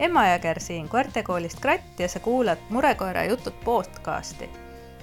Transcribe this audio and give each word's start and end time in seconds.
Emma 0.00 0.22
Jõger 0.24 0.56
siin 0.64 0.86
koertekoolist 0.88 1.58
Kratt 1.60 1.98
ja 2.00 2.06
sa 2.08 2.22
kuulad 2.24 2.58
Murekoera 2.72 3.24
jutud 3.28 3.52
podcasti. 3.64 4.48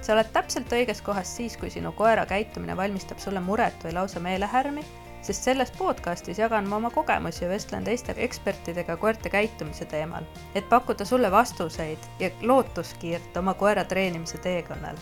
sa 0.02 0.14
oled 0.14 0.32
täpselt 0.34 0.74
õiges 0.74 1.04
kohas 1.06 1.36
siis, 1.38 1.58
kui 1.58 1.70
sinu 1.70 1.92
koera 1.92 2.24
käitumine 2.26 2.78
valmistab 2.78 3.20
sulle 3.22 3.40
muret 3.40 3.84
või 3.84 3.94
lausa 3.94 4.20
meelehärmi, 4.20 4.82
sest 5.22 5.44
selles 5.44 5.72
podcastis 5.78 6.40
jagan 6.42 6.70
ma 6.70 6.80
oma 6.82 6.90
kogemusi 6.90 7.44
ja 7.44 7.50
vestlen 7.50 7.84
teiste 7.84 8.16
ekspertidega 8.18 8.98
koerte 8.98 9.30
käitumise 9.30 9.86
teemal, 9.86 10.26
et 10.56 10.70
pakkuda 10.70 11.06
sulle 11.06 11.32
vastuseid 11.32 12.10
ja 12.20 12.32
lootuskiirt 12.42 13.38
oma 13.38 13.54
koera 13.54 13.86
treenimise 13.86 14.38
teekonnal. 14.38 14.98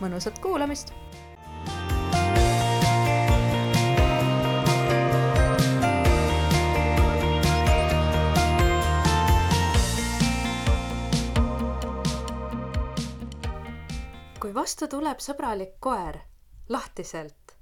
mõnusat 0.00 0.38
kuulamist 0.40 0.94
vastu 14.68 14.84
tuleb 14.92 15.22
sõbralik 15.24 15.78
koer? 15.80 16.18
Lahtiselt, 16.68 17.54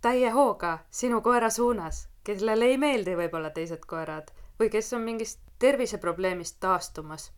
täie 0.00 0.30
hooga 0.32 0.78
sinu 0.88 1.18
koera 1.20 1.50
suunas, 1.52 2.06
kellele 2.24 2.70
ei 2.72 2.78
meeldi 2.80 3.12
võib-olla 3.18 3.50
teised 3.52 3.82
koerad 3.84 4.30
või 4.56 4.70
kes 4.72 4.88
on 4.96 5.02
mingist 5.04 5.42
terviseprobleemist 5.60 6.56
taastumas. 6.64 7.32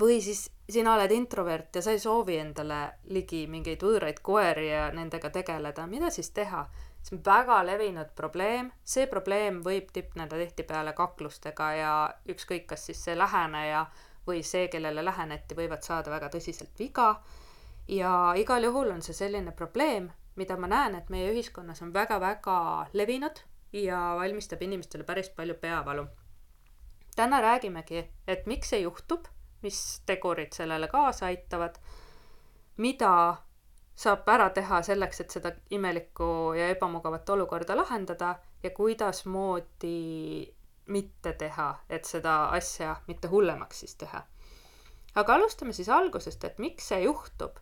või 0.00 0.16
siis 0.24 0.40
sina 0.68 0.94
oled 0.94 1.14
introvert 1.14 1.76
ja 1.76 1.82
sa 1.82 1.94
ei 1.94 2.00
soovi 2.02 2.40
endale 2.42 2.80
ligi 3.04 3.44
mingeid 3.46 3.84
võõraid 3.86 4.18
koeri 4.22 4.72
ja 4.72 4.90
nendega 4.90 5.30
tegeleda, 5.30 5.86
mida 5.86 6.10
siis 6.10 6.30
teha? 6.30 6.64
see 7.02 7.16
on 7.16 7.22
väga 7.24 7.60
levinud 7.66 8.10
probleem, 8.16 8.72
see 8.84 9.06
probleem 9.06 9.62
võib 9.62 9.92
tipneda 9.92 10.36
tihtipeale 10.42 10.96
kaklustega 10.98 11.70
ja 11.78 11.94
ükskõik, 12.26 12.66
kas 12.66 12.90
siis 12.90 13.04
see 13.04 13.14
läheneja 13.18 13.86
või 14.26 14.42
see, 14.42 14.66
kellele 14.68 15.04
läheneti, 15.04 15.54
võivad 15.54 15.86
saada 15.86 16.10
väga 16.10 16.34
tõsiselt 16.34 16.78
viga 16.78 17.20
ja 17.88 18.34
igal 18.36 18.64
juhul 18.64 18.90
on 18.90 19.02
see 19.02 19.14
selline 19.14 19.52
probleem, 19.52 20.10
mida 20.36 20.56
ma 20.56 20.68
näen, 20.70 20.94
et 20.94 21.10
meie 21.10 21.30
ühiskonnas 21.32 21.82
on 21.82 21.92
väga-väga 21.94 22.86
levinud 22.92 23.42
ja 23.72 24.00
valmistab 24.16 24.62
inimestele 24.62 25.04
päris 25.04 25.30
palju 25.30 25.54
peavalu. 25.54 26.06
täna 27.16 27.40
räägimegi, 27.40 28.08
et 28.26 28.46
miks 28.46 28.70
see 28.70 28.80
juhtub, 28.80 29.26
mis 29.62 30.02
tegurid 30.06 30.52
sellele 30.52 30.88
kaasa 30.88 31.26
aitavad, 31.26 31.76
mida 32.76 33.36
saab 33.94 34.28
ära 34.28 34.48
teha 34.50 34.82
selleks, 34.82 35.20
et 35.20 35.30
seda 35.30 35.52
imelikku 35.70 36.54
ja 36.56 36.68
ebamugavat 36.68 37.28
olukorda 37.30 37.76
lahendada 37.76 38.38
ja 38.62 38.70
kuidasmoodi 38.70 40.54
mitte 40.86 41.32
teha, 41.32 41.68
et 41.88 42.04
seda 42.04 42.44
asja 42.44 42.96
mitte 43.06 43.28
hullemaks 43.28 43.80
siis 43.80 43.94
teha. 43.96 44.22
aga 45.14 45.34
alustame 45.34 45.72
siis 45.72 45.88
algusest, 45.88 46.44
et 46.44 46.58
miks 46.58 46.88
see 46.88 47.02
juhtub 47.02 47.58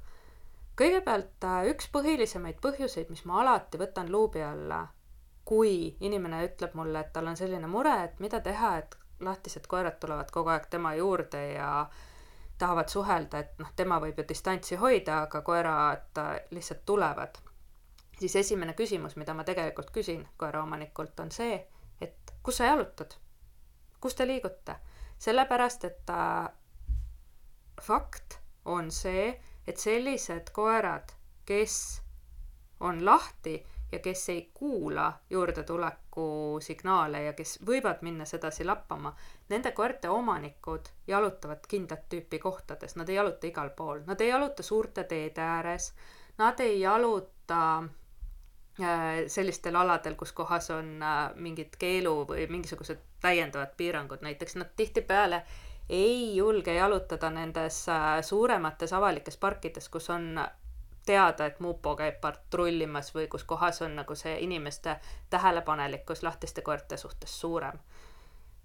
kõigepealt 0.81 1.45
äh, 1.45 1.67
üks 1.75 1.91
põhilisemaid 1.93 2.61
põhjuseid, 2.65 3.11
mis 3.13 3.25
ma 3.29 3.43
alati 3.43 3.81
võtan 3.81 4.09
luubi 4.13 4.43
alla, 4.45 4.87
kui 5.45 5.97
inimene 6.01 6.45
ütleb 6.47 6.77
mulle, 6.79 7.03
et 7.03 7.13
tal 7.13 7.29
on 7.29 7.37
selline 7.37 7.69
mure, 7.69 7.93
et 8.05 8.21
mida 8.23 8.41
teha, 8.45 8.77
et 8.79 8.97
lahtised 9.21 9.67
koerad 9.69 9.99
tulevad 10.01 10.31
kogu 10.33 10.53
aeg 10.55 10.71
tema 10.73 10.95
juurde 10.97 11.43
ja 11.53 11.71
tahavad 12.61 12.89
suhelda, 12.93 13.41
et 13.41 13.61
noh, 13.61 13.73
tema 13.77 13.99
võib 14.01 14.21
ju 14.21 14.27
distantsi 14.29 14.79
hoida, 14.81 15.25
aga 15.27 15.43
koerad 15.45 16.23
äh, 16.23 16.35
lihtsalt 16.51 16.85
tulevad. 16.87 17.41
siis 18.21 18.37
esimene 18.37 18.75
küsimus, 18.77 19.17
mida 19.17 19.35
ma 19.35 19.45
tegelikult 19.45 19.91
küsin 19.91 20.27
koeraomanikult, 20.37 21.21
on 21.21 21.31
see, 21.33 21.57
et 22.01 22.35
kus 22.43 22.61
sa 22.61 22.73
jalutad? 22.73 23.17
kus 24.01 24.15
te 24.15 24.27
liigute? 24.27 24.77
sellepärast, 25.19 25.85
et 25.85 26.11
äh, 26.11 26.49
fakt 27.81 28.41
on 28.65 28.91
see, 28.91 29.41
et 29.67 29.77
sellised 29.77 30.51
koerad, 30.53 31.13
kes 31.47 32.03
on 32.81 33.05
lahti 33.05 33.59
ja 33.93 33.99
kes 33.99 34.29
ei 34.29 34.51
kuula 34.55 35.13
juurdetuleku 35.31 36.59
signaale 36.63 37.23
ja 37.23 37.33
kes 37.33 37.59
võivad 37.67 38.03
minna 38.07 38.25
sedasi 38.25 38.65
lappama, 38.65 39.13
nende 39.49 39.73
koerte 39.73 40.09
omanikud 40.09 40.89
jalutavad 41.07 41.67
kindlat 41.69 42.07
tüüpi 42.09 42.39
kohtades, 42.39 42.97
nad 42.97 43.09
ei 43.09 43.19
jaluta 43.19 43.47
igal 43.51 43.71
pool, 43.77 44.05
nad 44.07 44.21
ei 44.21 44.29
jaluta 44.29 44.63
suurte 44.63 45.05
teede 45.05 45.43
ääres, 45.43 45.93
nad 46.39 46.61
ei 46.61 46.81
jaluta 46.81 47.63
äh, 47.83 49.09
sellistel 49.27 49.77
aladel, 49.77 50.15
kus 50.15 50.33
kohas 50.33 50.71
on 50.71 51.03
äh, 51.03 51.19
mingid 51.35 51.75
keelu 51.79 52.15
või 52.31 52.47
mingisugused 52.51 53.03
täiendavad 53.21 53.75
piirangud, 53.77 54.23
näiteks 54.23 54.57
nad 54.57 54.71
tihtipeale 54.77 55.43
ei 55.91 56.37
julge 56.37 56.75
jalutada 56.75 57.31
nendes 57.35 57.89
äh, 57.89 58.21
suuremates 58.23 58.93
avalikes 58.93 59.37
parkides, 59.37 59.89
kus 59.89 60.11
on 60.11 60.39
teada, 61.07 61.47
et 61.47 61.61
mupo 61.61 61.97
käib 61.99 62.21
patrullimas 62.23 63.11
või 63.15 63.27
kus 63.29 63.45
kohas 63.45 63.83
on 63.83 63.97
nagu 63.99 64.15
see 64.15 64.37
inimeste 64.45 64.97
tähelepanelikkus 65.31 66.23
lahtiste 66.23 66.63
koerte 66.63 66.97
suhtes 66.97 67.35
suurem. 67.41 67.79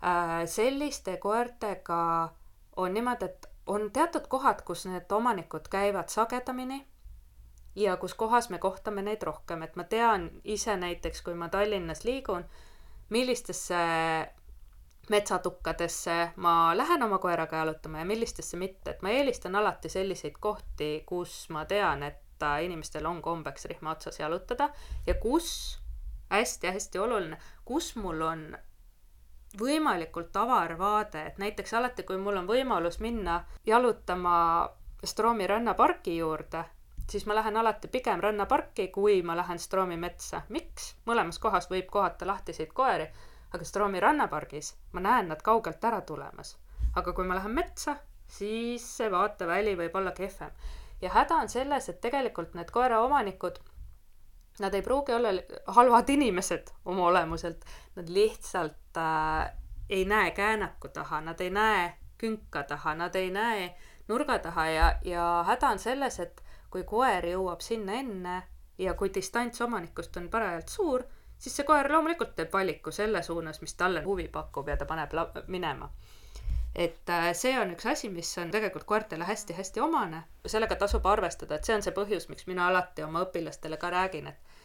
Äh, 0.05 0.43
selliste 0.45 1.17
koertega 1.17 2.29
on 2.75 2.93
niimoodi, 2.93 3.25
et 3.25 3.49
on 3.67 3.89
teatud 3.91 4.27
kohad, 4.29 4.61
kus 4.61 4.85
need 4.85 5.11
omanikud 5.11 5.65
käivad 5.71 6.13
sagedamini 6.13 6.83
ja 7.75 7.97
kus 7.97 8.13
kohas 8.13 8.49
me 8.49 8.61
kohtame 8.61 9.01
neid 9.01 9.23
rohkem, 9.23 9.63
et 9.65 9.75
ma 9.75 9.83
tean 9.83 10.29
ise 10.43 10.77
näiteks, 10.77 11.21
kui 11.25 11.33
ma 11.33 11.49
Tallinnas 11.49 12.03
liigun, 12.03 12.45
millistesse 13.09 13.75
metsatukkadesse 15.09 16.31
ma 16.35 16.77
lähen 16.77 17.03
oma 17.03 17.17
koeraga 17.17 17.57
jalutama 17.57 17.99
ja 17.99 18.05
millistesse 18.05 18.57
mitte, 18.57 18.91
et 18.91 19.01
ma 19.01 19.09
eelistan 19.09 19.55
alati 19.55 19.89
selliseid 19.89 20.37
kohti, 20.39 21.03
kus 21.05 21.49
ma 21.49 21.65
tean, 21.65 22.03
et 22.03 22.21
inimestel 22.61 23.05
on 23.05 23.21
kombeks 23.21 23.65
rihma 23.65 23.91
otsas 23.91 24.19
jalutada 24.19 24.69
ja 25.07 25.13
kus 25.13 25.79
hästi-hästi 26.29 26.99
oluline, 26.99 27.37
kus 27.65 27.95
mul 27.95 28.21
on 28.21 28.57
võimalikult 29.59 30.35
avar 30.35 30.77
vaade, 30.77 31.25
et 31.25 31.37
näiteks 31.37 31.73
alati, 31.73 32.03
kui 32.03 32.17
mul 32.17 32.37
on 32.41 32.47
võimalus 32.47 32.99
minna 32.99 33.43
jalutama 33.65 34.69
Stroomi 35.05 35.47
rannaparki 35.47 36.17
juurde, 36.17 36.63
siis 37.09 37.25
ma 37.25 37.35
lähen 37.35 37.57
alati 37.57 37.87
pigem 37.87 38.19
rannaparki, 38.19 38.87
kui 38.87 39.21
ma 39.23 39.35
lähen 39.37 39.59
Stroomi 39.59 39.97
metsa. 39.97 40.41
miks? 40.49 40.95
mõlemas 41.05 41.39
kohas 41.39 41.69
võib 41.69 41.87
kohata 41.91 42.27
lahtiseid 42.27 42.73
koeri 42.73 43.07
aga 43.53 43.65
Stroomi 43.65 43.99
rannapargis 43.99 44.75
ma 44.91 45.03
näen 45.05 45.27
nad 45.31 45.41
kaugelt 45.41 45.83
ära 45.83 46.01
tulemas. 46.01 46.57
aga 46.95 47.13
kui 47.13 47.25
ma 47.27 47.35
lähen 47.35 47.51
metsa, 47.51 47.95
siis 48.27 48.85
see 48.97 49.11
vaateväli 49.11 49.75
võib 49.77 49.95
olla 49.95 50.11
kehvem. 50.11 50.51
ja 51.01 51.09
häda 51.09 51.35
on 51.35 51.49
selles, 51.49 51.89
et 51.89 52.01
tegelikult 52.01 52.53
need 52.53 52.71
koeraomanikud, 52.71 53.59
nad 54.59 54.73
ei 54.73 54.81
pruugi 54.81 55.13
olla 55.13 55.33
halvad 55.67 56.09
inimesed 56.09 56.71
oma 56.85 57.07
olemuselt, 57.07 57.65
nad 57.95 58.09
lihtsalt 58.09 58.97
äh, 58.97 59.51
ei 59.89 60.05
näe 60.05 60.31
käänaku 60.31 60.87
taha, 60.87 61.21
nad 61.21 61.39
ei 61.39 61.49
näe 61.49 61.93
künka 62.17 62.63
taha, 62.63 62.95
nad 62.95 63.15
ei 63.15 63.31
näe 63.31 63.75
nurga 64.07 64.39
taha 64.39 64.67
ja, 64.69 64.95
ja 65.03 65.43
häda 65.47 65.69
on 65.69 65.79
selles, 65.79 66.19
et 66.19 66.43
kui 66.69 66.83
koer 66.83 67.25
jõuab 67.25 67.61
sinna 67.61 67.99
enne 67.99 68.43
ja 68.77 68.93
kui 68.93 69.11
distants 69.13 69.61
omanikust 69.61 70.17
on 70.17 70.29
parajalt 70.29 70.69
suur, 70.69 71.03
siis 71.37 71.55
see 71.55 71.65
koer 71.67 71.91
loomulikult 71.91 72.35
teeb 72.35 72.53
valiku 72.53 72.91
selle 72.91 73.23
suunas, 73.23 73.61
mis 73.61 73.73
talle 73.75 74.03
huvi 74.03 74.27
pakub 74.27 74.67
ja 74.67 74.77
ta 74.77 74.85
paneb 74.85 75.13
minema. 75.47 75.89
et 76.75 77.09
äh, 77.09 77.29
see 77.33 77.59
on 77.59 77.71
üks 77.71 77.85
asi, 77.91 78.09
mis 78.09 78.37
on 78.37 78.51
tegelikult 78.51 78.83
koertele 78.83 79.23
hästi-hästi 79.23 79.79
omane, 79.79 80.23
sellega 80.45 80.75
tasub 80.75 81.05
arvestada, 81.05 81.55
et 81.55 81.63
see 81.63 81.75
on 81.75 81.83
see 81.83 81.95
põhjus, 81.95 82.27
miks 82.29 82.47
mina 82.47 82.67
alati 82.67 83.03
oma 83.03 83.23
õpilastele 83.23 83.77
ka 83.79 83.89
räägin, 83.89 84.27
et 84.27 84.55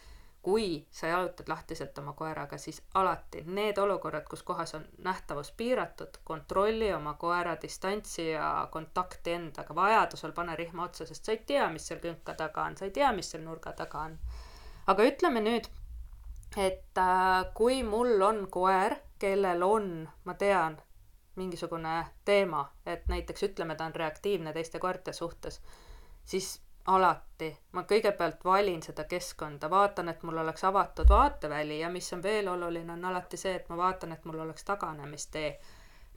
kui 0.43 0.87
sa 0.91 1.07
jalutad 1.07 1.49
lahtiselt 1.49 1.99
oma 1.99 2.13
koeraga, 2.13 2.59
siis 2.59 2.83
alati 2.95 3.43
need 3.47 3.79
olukorrad, 3.79 4.25
kus 4.31 4.43
kohas 4.43 4.75
on 4.75 4.87
nähtavus 5.05 5.53
piiratud, 5.53 6.17
kontrolli 6.25 6.93
oma 6.95 7.15
koera 7.15 7.57
distantsi 7.63 8.31
ja 8.31 8.69
kontakti 8.73 9.33
endaga, 9.37 9.75
vajadusel 9.75 10.33
pane 10.33 10.57
rihma 10.57 10.85
otsa, 10.89 11.07
sest 11.07 11.25
sa 11.25 11.37
ei 11.37 11.43
tea, 11.47 11.69
mis 11.69 11.89
seal 11.89 12.01
künka 12.01 12.35
taga 12.35 12.65
on, 12.65 12.77
sa 12.77 12.89
ei 12.89 12.97
tea, 12.97 13.13
mis 13.13 13.31
seal 13.31 13.45
nurga 13.45 13.73
taga 13.77 14.07
on. 14.09 14.17
aga 14.87 15.05
ütleme 15.07 15.45
nüüd 15.45 15.69
et 16.57 16.99
äh, 16.99 17.47
kui 17.55 17.83
mul 17.83 18.23
on 18.23 18.47
koer, 18.51 18.97
kellel 19.19 19.63
on, 19.63 20.09
ma 20.25 20.35
tean, 20.35 20.79
mingisugune 21.37 22.07
teema, 22.25 22.65
et 22.87 23.07
näiteks 23.09 23.43
ütleme, 23.43 23.77
ta 23.77 23.87
on 23.87 23.95
reaktiivne 23.95 24.53
teiste 24.53 24.79
koerte 24.79 25.13
suhtes, 25.13 25.61
siis 26.25 26.61
alati 26.87 27.51
ma 27.73 27.85
kõigepealt 27.89 28.45
valin 28.45 28.83
seda 28.83 29.05
keskkonda, 29.05 29.71
vaatan, 29.71 30.09
et 30.09 30.23
mul 30.27 30.41
oleks 30.43 30.65
avatud 30.65 31.09
vaateväli 31.09 31.81
ja 31.81 31.91
mis 31.91 32.13
on 32.13 32.23
veel 32.23 32.49
oluline, 32.49 32.93
on 32.93 33.05
alati 33.05 33.37
see, 33.37 33.55
et 33.61 33.69
ma 33.69 33.77
vaatan, 33.77 34.13
et 34.13 34.25
mul 34.25 34.41
oleks 34.47 34.65
taganemistee 34.65 35.53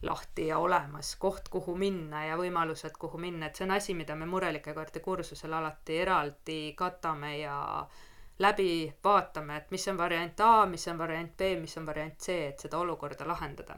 lahti 0.04 0.48
ja 0.48 0.58
olemas, 0.60 1.16
koht, 1.16 1.48
kuhu 1.50 1.76
minna 1.80 2.26
ja 2.26 2.38
võimalused, 2.40 2.98
kuhu 3.00 3.22
minna, 3.22 3.48
et 3.48 3.56
see 3.56 3.68
on 3.68 3.76
asi, 3.78 3.94
mida 3.94 4.16
me 4.16 4.26
murelike 4.26 4.74
koerte 4.74 5.00
kursusel 5.00 5.54
alati 5.54 6.00
eraldi 6.04 6.58
katame 6.80 7.38
ja 7.38 7.60
äh, 7.84 8.02
läbi 8.40 8.94
vaatame, 9.04 9.58
et 9.58 9.72
mis 9.72 9.88
on 9.88 9.98
variant 9.98 10.40
A, 10.40 10.66
mis 10.66 10.88
on 10.88 10.98
variant 10.98 11.38
B, 11.38 11.54
mis 11.62 11.78
on 11.78 11.86
variant 11.86 12.18
C, 12.20 12.38
et 12.48 12.60
seda 12.60 12.78
olukorda 12.78 13.28
lahendada. 13.28 13.78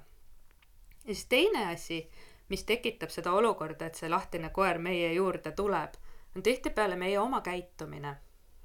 ja 1.06 1.14
siis 1.14 1.26
teine 1.26 1.66
asi, 1.74 2.10
mis 2.50 2.64
tekitab 2.64 3.10
seda 3.10 3.32
olukorda, 3.32 3.86
et 3.86 3.96
see 3.96 4.10
lahtine 4.10 4.50
koer 4.50 4.78
meie 4.78 5.14
juurde 5.14 5.52
tuleb, 5.52 6.00
on 6.36 6.44
tihtipeale 6.44 6.96
meie 6.96 7.20
oma 7.20 7.42
käitumine 7.42 8.16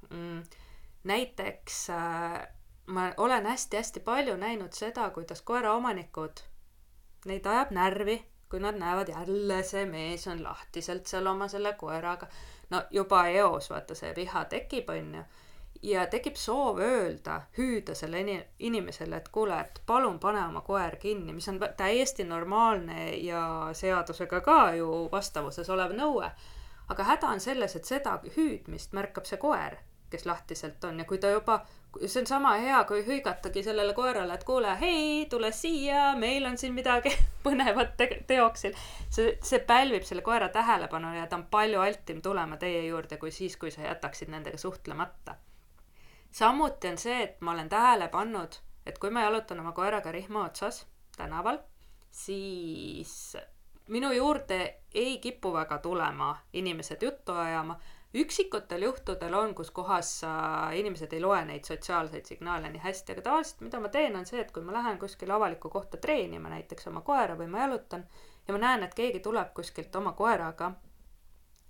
mm,. 0.09 0.43
näiteks 1.03 1.89
äh, 1.89 2.47
ma 2.85 3.11
olen 3.17 3.45
hästi-hästi 3.45 3.99
palju 3.99 4.37
näinud 4.37 4.73
seda, 4.73 5.09
kuidas 5.09 5.41
koeraomanikud, 5.41 6.41
neid 7.25 7.45
ajab 7.45 7.71
närvi, 7.71 8.17
kui 8.49 8.59
nad 8.59 8.75
näevad 8.75 9.07
jälle 9.07 9.63
see 9.63 9.85
mees 9.85 10.27
on 10.27 10.43
lahtiselt 10.43 11.07
seal 11.07 11.27
oma 11.27 11.47
selle 11.47 11.73
koeraga. 11.73 12.27
no 12.69 12.83
juba 12.91 13.27
eos 13.27 13.69
vaata 13.69 13.95
see 13.95 14.15
viha 14.15 14.45
tekib, 14.45 14.89
onju 14.89 15.23
ja 15.83 16.05
tekib 16.07 16.35
soov 16.35 16.79
öelda, 16.79 17.41
hüüda 17.57 17.95
selle 17.95 18.21
ini-, 18.21 18.45
inimesele, 18.59 19.17
et 19.17 19.29
kuule, 19.33 19.59
et 19.59 19.81
palun 19.85 20.19
pane 20.19 20.43
oma 20.45 20.61
koer 20.61 20.95
kinni, 21.01 21.33
mis 21.33 21.49
on 21.49 21.59
täiesti 21.77 22.23
normaalne 22.23 23.09
ja 23.17 23.43
seadusega 23.73 24.41
ka 24.45 24.73
ju 24.77 25.07
vastavuses 25.11 25.69
olev 25.69 25.95
nõue. 25.97 26.31
aga 26.91 27.03
häda 27.07 27.27
on 27.31 27.39
selles, 27.39 27.75
et 27.75 27.85
seda 27.87 28.19
hüüdmist 28.35 28.91
märkab 28.93 29.25
see 29.25 29.37
koer, 29.39 29.77
kes 30.11 30.25
lahtiselt 30.25 30.83
on 30.83 30.99
ja 30.99 31.05
kui 31.07 31.17
ta 31.23 31.29
juba, 31.31 31.61
see 32.05 32.19
on 32.19 32.27
sama 32.27 32.51
hea, 32.59 32.81
kui 32.83 32.99
hõigatagi 33.07 33.63
sellele 33.63 33.93
koerale, 33.95 34.33
et 34.35 34.43
kuule, 34.43 34.73
hei, 34.79 35.25
tule 35.31 35.53
siia, 35.55 36.11
meil 36.19 36.45
on 36.45 36.57
siin 36.57 36.75
midagi 36.75 37.13
põnevat 37.45 37.95
te 37.97 38.09
teoksil. 38.27 38.75
see, 39.09 39.37
see 39.41 39.59
pälvib 39.59 40.03
selle 40.03 40.21
koera 40.21 40.49
tähelepanu 40.49 41.15
ja 41.15 41.27
ta 41.27 41.39
on 41.39 41.47
palju 41.51 41.79
altim 41.79 42.21
tulema 42.21 42.57
teie 42.57 42.83
juurde, 42.89 43.17
kui 43.17 43.31
siis, 43.31 43.57
kui 43.57 43.71
sa 43.71 43.87
jätaksid 43.87 44.29
nendega 44.29 44.57
suhtlemata 44.57 45.39
samuti 46.31 46.87
on 46.87 46.97
see, 46.97 47.23
et 47.23 47.41
ma 47.41 47.51
olen 47.51 47.69
tähele 47.69 48.07
pannud, 48.07 48.55
et 48.85 48.97
kui 48.97 49.09
ma 49.09 49.25
jalutan 49.27 49.59
oma 49.59 49.71
koeraga 49.71 50.11
rihma 50.11 50.45
otsas 50.45 50.85
tänaval, 51.17 51.59
siis 52.11 53.37
minu 53.87 54.11
juurde 54.11 54.59
ei 54.93 55.17
kipu 55.17 55.53
väga 55.53 55.77
tulema 55.77 56.37
inimesed 56.53 57.01
juttu 57.01 57.31
ajama. 57.31 57.79
üksikutel 58.13 58.81
juhtudel 58.81 59.33
on, 59.33 59.53
kus 59.55 59.71
kohas 59.71 60.23
äh, 60.23 60.79
inimesed 60.79 61.13
ei 61.13 61.21
loe 61.21 61.45
neid 61.45 61.63
sotsiaalseid 61.63 62.25
signaale 62.25 62.69
nii 62.69 62.81
hästi, 62.83 63.13
aga 63.13 63.21
tavaliselt 63.21 63.61
mida 63.61 63.79
ma 63.79 63.89
teen, 63.89 64.15
on 64.15 64.25
see, 64.25 64.41
et 64.41 64.51
kui 64.51 64.63
ma 64.63 64.73
lähen 64.75 64.99
kuskile 64.99 65.33
avalikku 65.33 65.69
kohta 65.69 65.97
treenima, 65.97 66.49
näiteks 66.51 66.87
oma 66.91 67.01
koera 67.07 67.37
või 67.39 67.47
ma 67.47 67.63
jalutan 67.63 68.03
ja 68.47 68.53
ma 68.53 68.59
näen, 68.59 68.83
et 68.83 68.95
keegi 68.95 69.19
tuleb 69.23 69.53
kuskilt 69.55 69.95
oma 69.95 70.11
koeraga, 70.11 70.73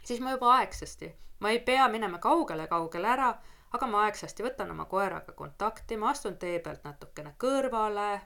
siis 0.04 0.20
ma 0.20 0.34
juba 0.34 0.56
aegsasti, 0.56 1.12
ma 1.40 1.54
ei 1.54 1.60
pea 1.60 1.88
minema 1.94 2.18
kaugele-kaugele 2.18 3.14
ära 3.14 3.32
aga 3.72 3.88
ma 3.88 4.04
aegsasti 4.06 4.44
võtan 4.44 4.72
oma 4.74 4.86
koeraga 4.86 5.34
kontakti, 5.38 5.98
ma 5.98 6.12
astun 6.12 6.38
tee 6.38 6.60
pealt 6.60 6.84
natukene 6.84 7.36
kõrvale, 7.40 8.22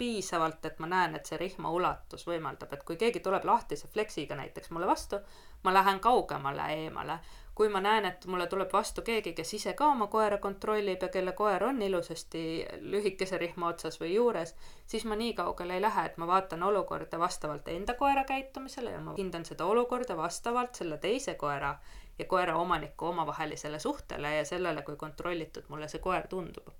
piisavalt, 0.00 0.64
et 0.64 0.78
ma 0.80 0.88
näen, 0.88 1.14
et 1.16 1.28
see 1.28 1.36
rihma 1.40 1.70
ulatus 1.76 2.24
võimaldab, 2.28 2.72
et 2.72 2.84
kui 2.88 2.96
keegi 3.00 3.20
tuleb 3.20 3.44
lahtise 3.44 3.88
fleksiga 3.92 4.36
näiteks 4.38 4.70
mulle 4.72 4.88
vastu, 4.88 5.18
ma 5.62 5.74
lähen 5.76 6.00
kaugemale 6.00 6.68
eemale. 6.76 7.18
Kui 7.60 7.68
ma 7.68 7.80
näen, 7.84 8.06
et 8.08 8.22
mulle 8.24 8.46
tuleb 8.48 8.70
vastu 8.72 9.02
keegi, 9.04 9.34
kes 9.36 9.50
ise 9.58 9.74
ka 9.76 9.90
oma 9.92 10.06
koera 10.08 10.38
kontrollib 10.40 11.02
ja 11.04 11.10
kelle 11.12 11.34
koer 11.36 11.64
on 11.66 11.82
ilusasti 11.84 12.44
lühikese 12.94 13.36
rihma 13.42 13.68
otsas 13.74 14.00
või 14.00 14.14
juures, 14.14 14.54
siis 14.88 15.04
ma 15.04 15.18
nii 15.20 15.34
kaugele 15.36 15.76
ei 15.76 15.82
lähe, 15.84 16.04
et 16.08 16.16
ma 16.16 16.28
vaatan 16.30 16.64
olukorda 16.70 17.20
vastavalt 17.20 17.68
enda 17.68 17.98
koera 18.00 18.24
käitumisele 18.24 18.94
ja 18.94 19.02
ma 19.04 19.12
hindan 19.18 19.44
seda 19.44 19.68
olukorda 19.68 20.16
vastavalt 20.16 20.80
selle 20.80 20.96
teise 21.04 21.34
koera 21.42 21.74
ja 22.18 22.28
koera 22.32 22.56
omaniku 22.56 23.10
omavahelisele 23.12 23.78
suhtele 23.78 24.32
ja 24.38 24.48
sellele, 24.48 24.80
kui 24.88 24.96
kontrollitud 24.96 25.68
mulle 25.68 25.88
see 25.92 26.00
koer 26.00 26.32
tundub. 26.32 26.72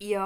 ja 0.00 0.24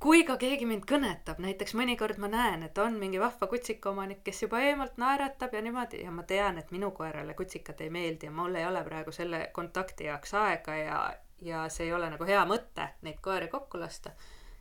kui 0.00 0.24
ka 0.28 0.36
keegi 0.40 0.66
mind 0.68 0.84
kõnetab, 0.88 1.40
näiteks 1.42 1.74
mõnikord 1.78 2.18
ma 2.22 2.28
näen, 2.28 2.62
et 2.66 2.78
on 2.78 2.98
mingi 3.00 3.20
vahva 3.20 3.48
kutsikaomanik, 3.50 4.22
kes 4.24 4.42
juba 4.44 4.60
eemalt 4.60 4.98
naeratab 5.00 5.54
ja 5.56 5.62
niimoodi 5.64 6.02
ja 6.04 6.12
ma 6.12 6.22
tean, 6.22 6.58
et 6.58 6.70
minu 6.74 6.90
koerale 6.96 7.34
kutsikad 7.34 7.80
ei 7.80 7.90
meeldi 7.90 8.28
ja 8.28 8.34
mul 8.34 8.54
ei 8.54 8.66
ole 8.66 8.84
praegu 8.84 9.12
selle 9.12 9.48
kontakti 9.52 10.10
jaoks 10.10 10.34
aega 10.34 10.76
ja, 10.76 11.00
ja 11.42 11.64
see 11.72 11.88
ei 11.88 11.94
ole 11.96 12.10
nagu 12.12 12.28
hea 12.28 12.44
mõte 12.48 12.90
neid 13.02 13.20
koeri 13.24 13.48
kokku 13.48 13.80
lasta, 13.80 14.12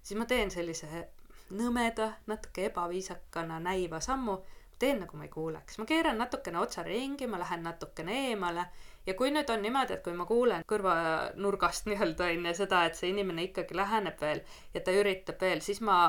siis 0.01 0.19
ma 0.19 0.25
teen 0.25 0.51
sellise 0.51 1.07
nõmeda, 1.55 2.13
natuke 2.27 2.69
ebaviisakana 2.71 3.59
näiva 3.59 3.99
sammu 3.99 4.39
teen 4.79 4.99
nagu 4.99 5.17
ma 5.17 5.27
ei 5.27 5.31
kuuleks, 5.31 5.77
ma 5.79 5.85
keeran 5.88 6.17
natukene 6.19 6.59
otsa 6.59 6.83
ringi, 6.83 7.27
ma 7.27 7.39
lähen 7.39 7.63
natukene 7.63 8.17
eemale 8.29 8.65
ja 9.05 9.13
kui 9.13 9.31
nüüd 9.33 9.49
on 9.53 9.61
niimoodi, 9.61 9.97
et 9.97 10.03
kui 10.05 10.15
ma 10.17 10.27
kuulen 10.29 10.65
kõrvanurgast 10.69 11.85
nii-öelda 11.89 12.29
onju 12.31 12.55
seda, 12.57 12.85
et 12.85 12.97
see 12.99 13.11
inimene 13.13 13.49
ikkagi 13.49 13.77
läheneb 13.77 14.21
veel 14.21 14.41
ja 14.73 14.81
ta 14.81 14.95
üritab 14.95 15.41
veel, 15.41 15.61
siis 15.65 15.81
ma, 15.85 15.99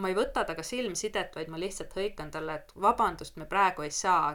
ma 0.00 0.10
ei 0.10 0.16
võta 0.18 0.44
temaga 0.44 0.66
silmsidet, 0.66 1.34
vaid 1.36 1.50
ma 1.52 1.60
lihtsalt 1.60 1.96
hõikan 1.98 2.30
talle, 2.34 2.60
et 2.60 2.72
vabandust, 2.86 3.36
me 3.40 3.48
praegu 3.50 3.86
ei 3.86 3.92
saa 3.94 4.34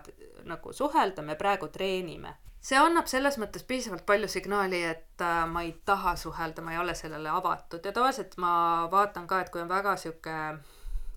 nagu 0.50 0.74
suhelda, 0.74 1.26
me 1.26 1.38
praegu 1.40 1.72
treenime. 1.74 2.36
see 2.62 2.76
annab 2.76 3.08
selles 3.08 3.38
mõttes 3.40 3.64
piisavalt 3.64 4.04
palju 4.06 4.28
signaali, 4.28 4.84
et 4.84 5.24
äh, 5.24 5.46
ma 5.48 5.64
ei 5.64 5.72
taha 5.86 6.16
suhelda, 6.20 6.62
ma 6.62 6.74
ei 6.74 6.82
ole 6.82 6.96
sellele 6.96 7.30
avatud 7.32 7.86
ja 7.86 7.94
tavaliselt 7.96 8.36
ma 8.38 8.52
vaatan 8.92 9.28
ka, 9.28 9.40
et 9.42 9.50
kui 9.50 9.62
on 9.62 9.72
väga 9.72 9.96
sihuke 9.96 10.36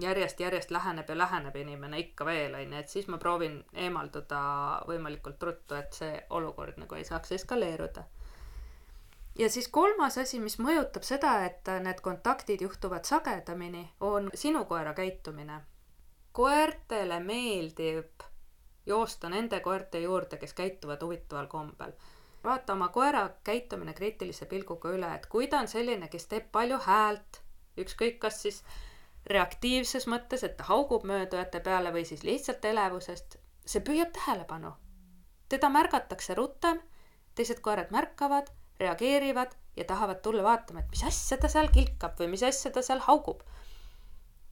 järjest-järjest 0.02 0.70
läheneb 0.70 1.08
ja 1.08 1.18
läheneb 1.18 1.56
inimene 1.56 1.98
ikka 1.98 2.24
veel, 2.24 2.54
on 2.54 2.72
ju, 2.72 2.78
et 2.78 2.88
siis 2.88 3.08
ma 3.08 3.18
proovin 3.18 3.60
eemalduda 3.72 4.40
võimalikult 4.88 5.42
ruttu, 5.42 5.74
et 5.74 5.92
see 5.92 6.18
olukord 6.30 6.78
nagu 6.82 6.98
ei 6.98 7.04
saaks 7.04 7.32
eskaleeruda. 7.38 8.04
ja 9.38 9.50
siis 9.50 9.68
kolmas 9.68 10.18
asi, 10.18 10.40
mis 10.40 10.58
mõjutab 10.58 11.02
seda, 11.02 11.44
et 11.44 11.68
need 11.82 12.00
kontaktid 12.00 12.60
juhtuvad 12.60 13.04
sagedamini, 13.04 13.88
on 14.00 14.30
sinu 14.34 14.64
koera 14.64 14.94
käitumine. 14.94 15.60
koertele 16.32 17.20
meeldib 17.20 18.22
joosta 18.86 19.28
nende 19.28 19.60
koerte 19.60 20.00
juurde, 20.00 20.36
kes 20.36 20.54
käituvad 20.54 21.02
huvitaval 21.02 21.46
kombel 21.46 21.92
vaata 22.44 22.72
oma 22.72 22.88
koera 22.88 23.30
käitumine 23.44 23.94
kriitilise 23.94 24.46
pilguga 24.46 24.90
üle, 24.90 25.14
et 25.14 25.26
kui 25.26 25.46
ta 25.46 25.60
on 25.62 25.68
selline, 25.68 26.08
kes 26.08 26.26
teeb 26.26 26.48
palju 26.52 26.78
häält, 26.86 27.42
ükskõik, 27.78 28.18
kas 28.18 28.42
siis 28.42 28.62
reaktiivses 29.26 30.06
mõttes, 30.10 30.42
et 30.44 30.56
ta 30.56 30.66
haugub 30.68 31.04
möödujate 31.06 31.60
peale 31.60 31.92
või 31.94 32.04
siis 32.06 32.24
lihtsalt 32.26 32.64
elevusest, 32.64 33.38
see 33.66 33.80
püüab 33.80 34.12
tähelepanu. 34.12 34.72
teda 35.48 35.68
märgatakse 35.68 36.34
rutem, 36.34 36.80
teised 37.34 37.60
koerad 37.60 37.90
märkavad, 37.90 38.48
reageerivad 38.80 39.52
ja 39.76 39.84
tahavad 39.84 40.22
tulla 40.22 40.42
vaatama, 40.42 40.80
et 40.80 40.90
mis 40.90 41.04
asja 41.04 41.36
ta 41.38 41.48
seal 41.48 41.68
kilkab 41.68 42.18
või 42.18 42.28
mis 42.34 42.42
asja 42.42 42.70
ta 42.70 42.82
seal 42.82 42.98
haugub. 42.98 43.42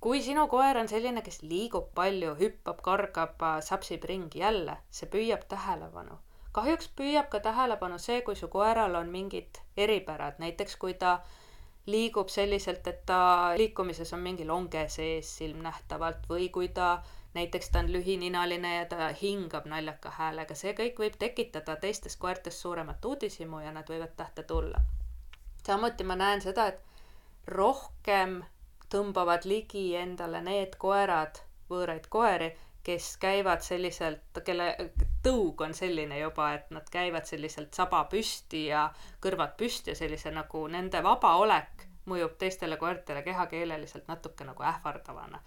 kui 0.01 0.23
sinu 0.23 0.47
koer 0.49 0.77
on 0.77 0.89
selline, 0.89 1.23
kes 1.23 1.43
liigub 1.43 1.91
palju, 1.95 2.35
hüppab, 2.35 2.81
kargab, 2.83 3.43
sapsib 3.61 4.05
ringi 4.05 4.39
jälle, 4.39 4.77
see 4.91 5.09
püüab 5.09 5.49
tähelepanu. 5.49 6.19
kahjuks 6.53 6.89
püüab 6.89 7.29
ka 7.29 7.41
tähelepanu 7.41 7.99
see, 7.99 8.23
kui 8.23 8.37
su 8.37 8.49
koeral 8.49 8.95
on 8.95 9.09
mingid 9.09 9.59
eripärad, 9.77 10.39
näiteks 10.39 10.77
kui 10.77 10.95
ta 10.95 11.13
äh, 11.13 11.40
liigub 11.87 12.29
selliselt, 12.29 12.87
et 12.87 13.07
ta 13.07 13.53
liikumises 13.57 14.13
on 14.13 14.21
mingi 14.21 14.47
longe 14.47 14.89
sees 14.89 15.31
silmnähtavalt 15.39 16.29
või 16.29 16.49
kui 16.49 16.69
ta 16.69 17.01
näiteks 17.35 17.71
ta 17.71 17.79
on 17.79 17.93
lühininaline 17.93 18.75
ja 18.77 18.85
ta 18.87 19.09
hingab 19.23 19.67
naljaka 19.71 20.11
häälega, 20.11 20.55
see 20.55 20.75
kõik 20.75 20.99
võib 20.99 21.19
tekitada 21.19 21.77
teistes 21.77 22.17
koertes 22.17 22.61
suuremat 22.63 23.05
uudishimu 23.05 23.61
ja 23.61 23.73
nad 23.73 23.89
võivad 23.89 24.17
tähte 24.17 24.43
tulla. 24.43 24.81
samuti 25.67 26.05
ma 26.05 26.17
näen 26.17 26.41
seda, 26.41 26.67
et 26.67 26.81
rohkem 27.47 28.43
tõmbavad 28.91 29.45
ligi 29.45 29.95
endale 29.97 30.43
need 30.43 30.77
koerad, 30.79 31.41
võõraid 31.71 32.09
koeri, 32.09 32.51
kes 32.83 33.17
käivad 33.21 33.61
selliselt, 33.61 34.41
kelle 34.45 34.71
tõug 35.25 35.61
on 35.65 35.75
selline 35.77 36.19
juba, 36.19 36.53
et 36.57 36.71
nad 36.73 36.87
käivad 36.91 37.29
selliselt 37.29 37.77
saba 37.77 38.05
püsti 38.11 38.67
ja 38.71 38.87
kõrvad 39.21 39.57
püsti 39.61 39.93
ja 39.93 39.99
sellise 39.99 40.33
nagu 40.33 40.65
nende 40.73 41.03
vaba 41.05 41.35
olek 41.43 41.87
mõjub 42.11 42.39
teistele 42.41 42.79
koertele 42.81 43.23
kehakeeleliselt 43.23 44.09
natuke 44.09 44.45
nagu 44.45 44.65
ähvardavana. 44.65 45.43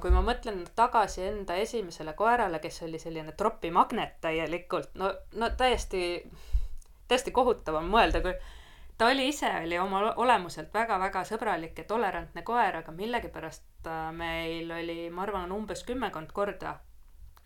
kui 0.00 0.10
ma 0.12 0.20
mõtlen 0.20 0.58
tagasi 0.76 1.22
enda 1.24 1.54
esimesele 1.56 2.12
koerale, 2.12 2.58
kes 2.60 2.82
oli 2.82 2.98
selline 3.00 3.32
tropimagnet 3.32 4.18
täielikult, 4.20 4.90
no, 4.94 5.14
no 5.32 5.48
täiesti, 5.56 6.02
täiesti 7.08 7.32
kohutav 7.32 7.78
on 7.80 7.88
mõelda, 7.88 8.20
kui 8.20 8.34
ta 8.98 9.06
oli 9.06 9.28
ise, 9.28 9.50
oli 9.64 9.78
oma 9.78 10.00
olemuselt 10.16 10.74
väga-väga 10.74 11.24
sõbralik 11.28 11.78
ja 11.78 11.84
tolerantne 11.84 12.42
koer, 12.42 12.80
aga 12.80 12.92
millegipärast 12.92 13.88
äh, 13.90 14.10
meil 14.12 14.70
oli, 14.72 14.98
ma 15.10 15.26
arvan, 15.26 15.52
umbes 15.52 15.84
kümmekond 15.88 16.32
korda, 16.32 16.78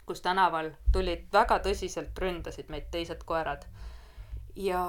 kus 0.07 0.23
tänaval 0.23 0.73
tulid 0.93 1.27
väga 1.33 1.61
tõsiselt, 1.65 2.19
ründasid 2.19 2.71
meid 2.71 2.91
teised 2.91 3.25
koerad. 3.27 3.67
ja 4.57 4.81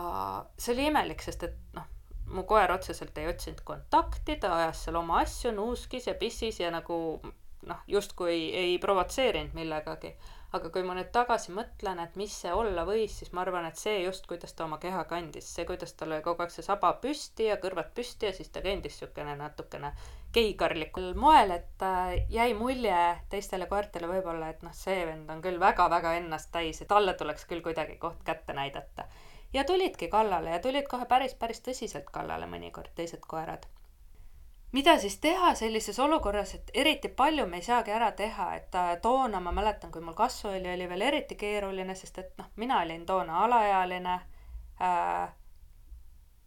see 0.58 0.74
oli 0.74 0.88
imelik, 0.89 1.22
sest 1.22 1.44
et 1.44 1.58
noh, 1.74 1.86
mu 2.32 2.44
koer 2.50 2.72
otseselt 2.72 3.18
ei 3.18 3.27
otsinud 3.30 3.62
kontakti, 3.65 4.38
ta 4.41 4.56
ajas 4.58 4.86
seal 4.86 4.98
oma 5.01 5.20
asju, 5.22 5.51
nuuskis 5.56 6.08
ja 6.08 6.15
pissis 6.18 6.60
ja 6.60 6.72
nagu 6.72 7.22
noh, 7.70 7.82
justkui 7.88 8.38
ei, 8.58 8.77
provotseerinud 8.82 9.53
millegagi 9.58 10.15
aga 10.58 10.70
kui 10.74 10.84
ma 10.84 10.96
nüüd 10.98 11.12
tagasi 11.15 11.53
mõtlen, 11.56 12.00
et 12.03 12.18
mis 12.20 12.34
see 12.44 12.51
olla 12.51 12.84
võis, 12.88 13.13
siis 13.22 13.32
ma 13.36 13.46
arvan, 13.46 13.65
et 13.70 13.80
see 13.80 14.01
just, 14.03 14.25
kuidas 14.27 14.51
ta 14.56 14.65
oma 14.65 14.82
keha 14.84 15.06
kandis, 15.08 15.48
see, 15.56 15.63
kuidas 15.68 15.94
tal 15.96 16.12
oli 16.12 16.24
kogu 16.25 16.44
aeg 16.44 16.51
see 16.51 16.65
saba 16.65 16.91
püsti 17.03 17.48
ja 17.48 17.56
kõrvad 17.62 17.94
püsti 17.96 18.27
ja 18.27 18.34
siis 18.36 18.51
ta 18.51 18.63
kõndis 18.65 18.98
niisugune 18.98 19.38
natukene 19.39 19.94
geikarlikul 20.36 21.13
moel, 21.15 21.56
et 21.56 21.86
äh, 21.88 22.18
jäi 22.32 22.51
mulje 22.58 23.00
teistele 23.32 23.68
koertele 23.72 24.12
võib-olla, 24.12 24.51
et 24.51 24.63
noh, 24.68 24.75
see 24.75 25.06
vend 25.08 25.32
on 25.32 25.44
küll 25.44 25.60
väga-väga 25.60 26.18
ennast 26.20 26.51
täis, 26.51 26.84
et 26.84 26.91
talle 26.91 27.15
tuleks 27.20 27.48
küll 27.48 27.63
kuidagi 27.63 27.96
koht 28.01 28.20
kätte 28.27 28.56
näidata. 28.58 29.08
ja 29.53 29.63
tulidki 29.68 30.08
kallale 30.12 30.51
ja 30.51 30.60
tulid 30.60 30.88
kohe 30.91 31.08
päris, 31.08 31.36
päris 31.36 31.63
tõsiselt 31.63 32.12
kallale 32.12 32.48
mõnikord 32.48 32.91
teised 32.96 33.24
koerad. 33.27 33.68
Mida 34.72 34.98
siis 35.00 35.18
teha 35.20 35.56
sellises 35.56 36.00
olukorras, 36.00 36.54
et 36.56 36.72
eriti 36.74 37.10
palju 37.10 37.46
me 37.48 37.60
ei 37.60 37.66
saagi 37.66 37.92
ära 37.92 38.12
teha, 38.12 38.54
et 38.56 38.80
toona 39.01 39.40
ma 39.40 39.51
mäletan, 39.51 39.92
kui 39.92 40.01
mul 40.01 40.16
kasvu 40.16 40.50
oli, 40.50 40.74
oli 40.74 40.90
veel 40.90 41.01
eriti 41.01 41.36
keeruline, 41.36 41.96
sest 41.96 42.18
et 42.18 42.34
noh, 42.38 42.48
mina 42.56 42.82
olin 42.82 43.06
toona 43.06 43.44
alaealine 43.46 44.13
äh, 44.82 45.34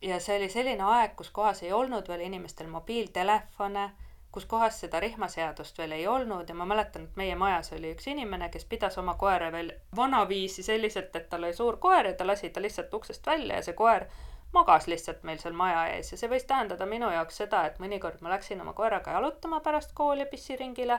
ja 0.02 0.20
see 0.20 0.38
oli 0.38 0.48
selline 0.52 0.84
aeg, 0.84 1.14
kus 1.16 1.30
kohas 1.30 1.62
ei 1.62 1.72
olnud 1.72 2.08
veel 2.08 2.24
inimestel 2.26 2.68
mobiiltelefone, 2.68 3.90
kus 4.34 4.46
kohas 4.50 4.80
seda 4.80 5.00
rihmaseadust 5.00 5.78
veel 5.78 5.92
ei 5.94 6.06
olnud 6.10 6.48
ja 6.48 6.54
ma 6.58 6.66
mäletan, 6.66 7.06
et 7.06 7.16
meie 7.16 7.36
majas 7.38 7.72
oli 7.76 7.92
üks 7.94 8.08
inimene, 8.10 8.48
kes 8.50 8.64
pidas 8.70 8.98
oma 8.98 9.14
koera 9.20 9.52
veel 9.52 9.72
vanaviisi 9.96 10.62
selliselt, 10.66 11.14
et 11.16 11.28
tal 11.30 11.44
oli 11.44 11.54
suur 11.54 11.78
koer 11.80 12.10
ja 12.10 12.14
ta 12.18 12.26
lasi 12.26 12.50
ta 12.50 12.62
lihtsalt 12.62 12.94
uksest 12.94 13.26
välja 13.26 13.60
ja 13.60 13.66
see 13.68 13.76
koer 13.78 14.08
magas 14.54 14.86
lihtsalt 14.90 15.22
meil 15.22 15.42
seal 15.42 15.56
maja 15.58 15.84
ees 15.96 16.12
ja 16.12 16.18
see 16.20 16.30
võis 16.30 16.46
tähendada 16.48 16.86
minu 16.86 17.10
jaoks 17.10 17.42
seda, 17.42 17.66
et 17.66 17.78
mõnikord 17.82 18.22
ma 18.22 18.32
läksin 18.34 18.60
oma 18.62 18.72
koeraga 18.72 19.18
jalutama 19.18 19.60
pärast 19.60 19.92
kooli 19.94 20.26
pissiringile 20.30 20.98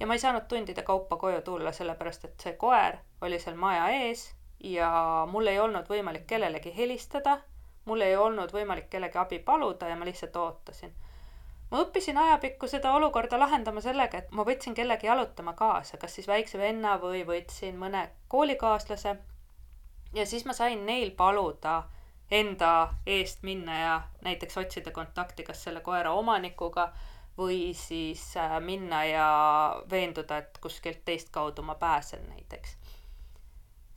ja 0.00 0.06
ma 0.06 0.16
ei 0.16 0.22
saanud 0.22 0.48
tundide 0.48 0.82
kaupa 0.82 1.16
koju 1.16 1.42
tulla, 1.42 1.72
sellepärast 1.72 2.24
et 2.24 2.46
see 2.46 2.56
koer 2.56 2.98
oli 3.20 3.38
seal 3.38 3.56
maja 3.56 3.88
ees 4.00 4.30
ja 4.64 4.90
mul 5.30 5.46
ei 5.50 5.58
olnud 5.60 5.88
võimalik 5.88 6.26
kellelegi 6.30 6.72
helistada 6.76 7.40
mul 7.84 8.04
ei 8.04 8.16
olnud 8.16 8.52
võimalik 8.54 8.90
kellegi 8.90 9.18
abi 9.18 9.38
paluda 9.44 9.88
ja 9.88 9.96
ma 9.96 10.08
lihtsalt 10.08 10.36
ootasin. 10.36 10.92
ma 11.70 11.80
õppisin 11.84 12.18
ajapikku 12.18 12.68
seda 12.68 12.92
olukorda 12.98 13.38
lahendama 13.38 13.80
sellega, 13.80 14.18
et 14.18 14.30
ma 14.30 14.44
võtsin 14.46 14.74
kellegi 14.74 15.06
jalutama 15.06 15.54
kaasa, 15.58 15.96
kas 15.96 16.14
siis 16.14 16.28
väikse 16.28 16.58
venna 16.58 16.96
või 17.02 17.22
võtsin 17.26 17.78
mõne 17.78 18.08
koolikaaslase. 18.28 19.16
ja 20.14 20.26
siis 20.26 20.44
ma 20.44 20.52
sain 20.52 20.86
neil 20.86 21.10
paluda 21.10 21.82
enda 22.30 22.94
eest 23.06 23.42
minna 23.42 23.78
ja 23.78 23.94
näiteks 24.22 24.58
otsida 24.58 24.90
kontakti 24.90 25.42
kas 25.42 25.64
selle 25.64 25.80
koera 25.80 26.12
omanikuga 26.12 26.92
või 27.38 27.74
siis 27.74 28.36
äh, 28.36 28.60
minna 28.60 29.04
ja 29.04 29.28
veenduda, 29.90 30.38
et 30.38 30.58
kuskilt 30.62 31.04
teist 31.04 31.30
kaudu 31.34 31.62
ma 31.62 31.74
pääsen 31.74 32.28
näiteks 32.28 32.76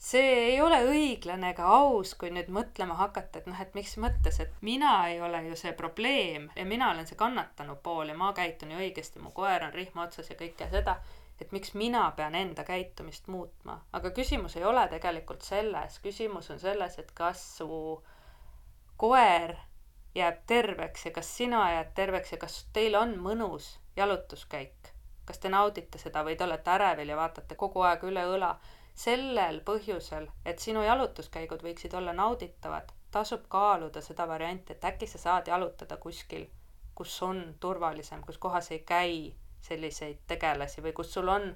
see 0.04 0.32
ei 0.52 0.62
ole 0.62 0.82
õiglane 0.84 1.54
ega 1.54 1.68
aus, 1.78 2.12
kui 2.20 2.32
nüüd 2.36 2.50
mõtlema 2.52 2.98
hakata, 3.00 3.40
et 3.40 3.46
noh, 3.48 3.60
et 3.64 3.76
miks 3.78 3.96
mõttes, 4.04 4.40
et 4.44 4.58
mina 4.66 4.92
ei 5.08 5.22
ole 5.24 5.40
ju 5.46 5.56
see 5.60 5.72
probleem 5.80 6.50
ja 6.58 6.66
mina 6.68 6.90
olen 6.92 7.08
see 7.08 7.20
kannatanu 7.20 7.78
pool 7.84 8.12
ja 8.12 8.18
ma 8.20 8.34
käitun 8.36 8.74
ju 8.76 8.82
õigesti, 8.84 9.22
mu 9.24 9.32
koer 9.36 9.64
on 9.64 9.76
rihma 9.76 10.04
otsas 10.08 10.28
ja 10.32 10.36
kõike 10.40 10.68
seda, 10.74 10.98
et 11.40 11.56
miks 11.56 11.72
mina 11.80 12.04
pean 12.18 12.36
enda 12.36 12.66
käitumist 12.68 13.30
muutma. 13.32 13.80
aga 13.94 14.12
küsimus 14.12 14.58
ei 14.60 14.68
ole 14.68 14.84
tegelikult 14.92 15.48
selles, 15.48 16.00
küsimus 16.04 16.52
on 16.52 16.60
selles, 16.60 17.00
et 17.00 17.16
kas 17.16 17.46
su 17.62 17.70
koer 19.04 19.56
jääb 20.16 20.38
terveks 20.48 21.06
ja 21.06 21.12
kas 21.12 21.38
sina 21.38 21.62
jääd 21.72 21.90
terveks 21.96 22.32
ja 22.32 22.38
kas 22.38 22.54
teil 22.74 22.96
on 22.96 23.18
mõnus 23.20 23.66
jalutuskäik. 23.96 24.94
kas 25.26 25.40
te 25.40 25.50
naudite 25.50 26.00
seda 26.00 26.22
või 26.24 26.36
te 26.40 26.44
olete 26.44 26.72
ärevil 26.72 27.10
ja 27.12 27.18
vaatate 27.18 27.56
kogu 27.56 27.82
aeg 27.84 28.04
üle 28.08 28.24
õla 28.36 28.54
sellel 28.96 29.60
põhjusel, 29.68 30.30
et 30.46 30.60
sinu 30.60 30.84
jalutuskäigud 30.84 31.64
võiksid 31.68 31.96
olla 32.00 32.14
nauditavad, 32.14 32.92
tasub 33.12 33.44
kaaluda 33.50 34.02
seda 34.02 34.28
varianti, 34.28 34.74
et 34.74 34.86
äkki 34.86 35.08
sa 35.08 35.18
saad 35.18 35.52
jalutada 35.52 35.98
kuskil, 35.98 36.48
kus 36.96 37.22
on 37.28 37.44
turvalisem, 37.60 38.22
kus 38.22 38.38
kohas 38.38 38.72
ei 38.72 38.80
käi 38.80 39.36
selliseid 39.62 40.24
tegelasi 40.28 40.84
või 40.84 40.94
kus 40.94 41.12
sul 41.14 41.28
on 41.28 41.54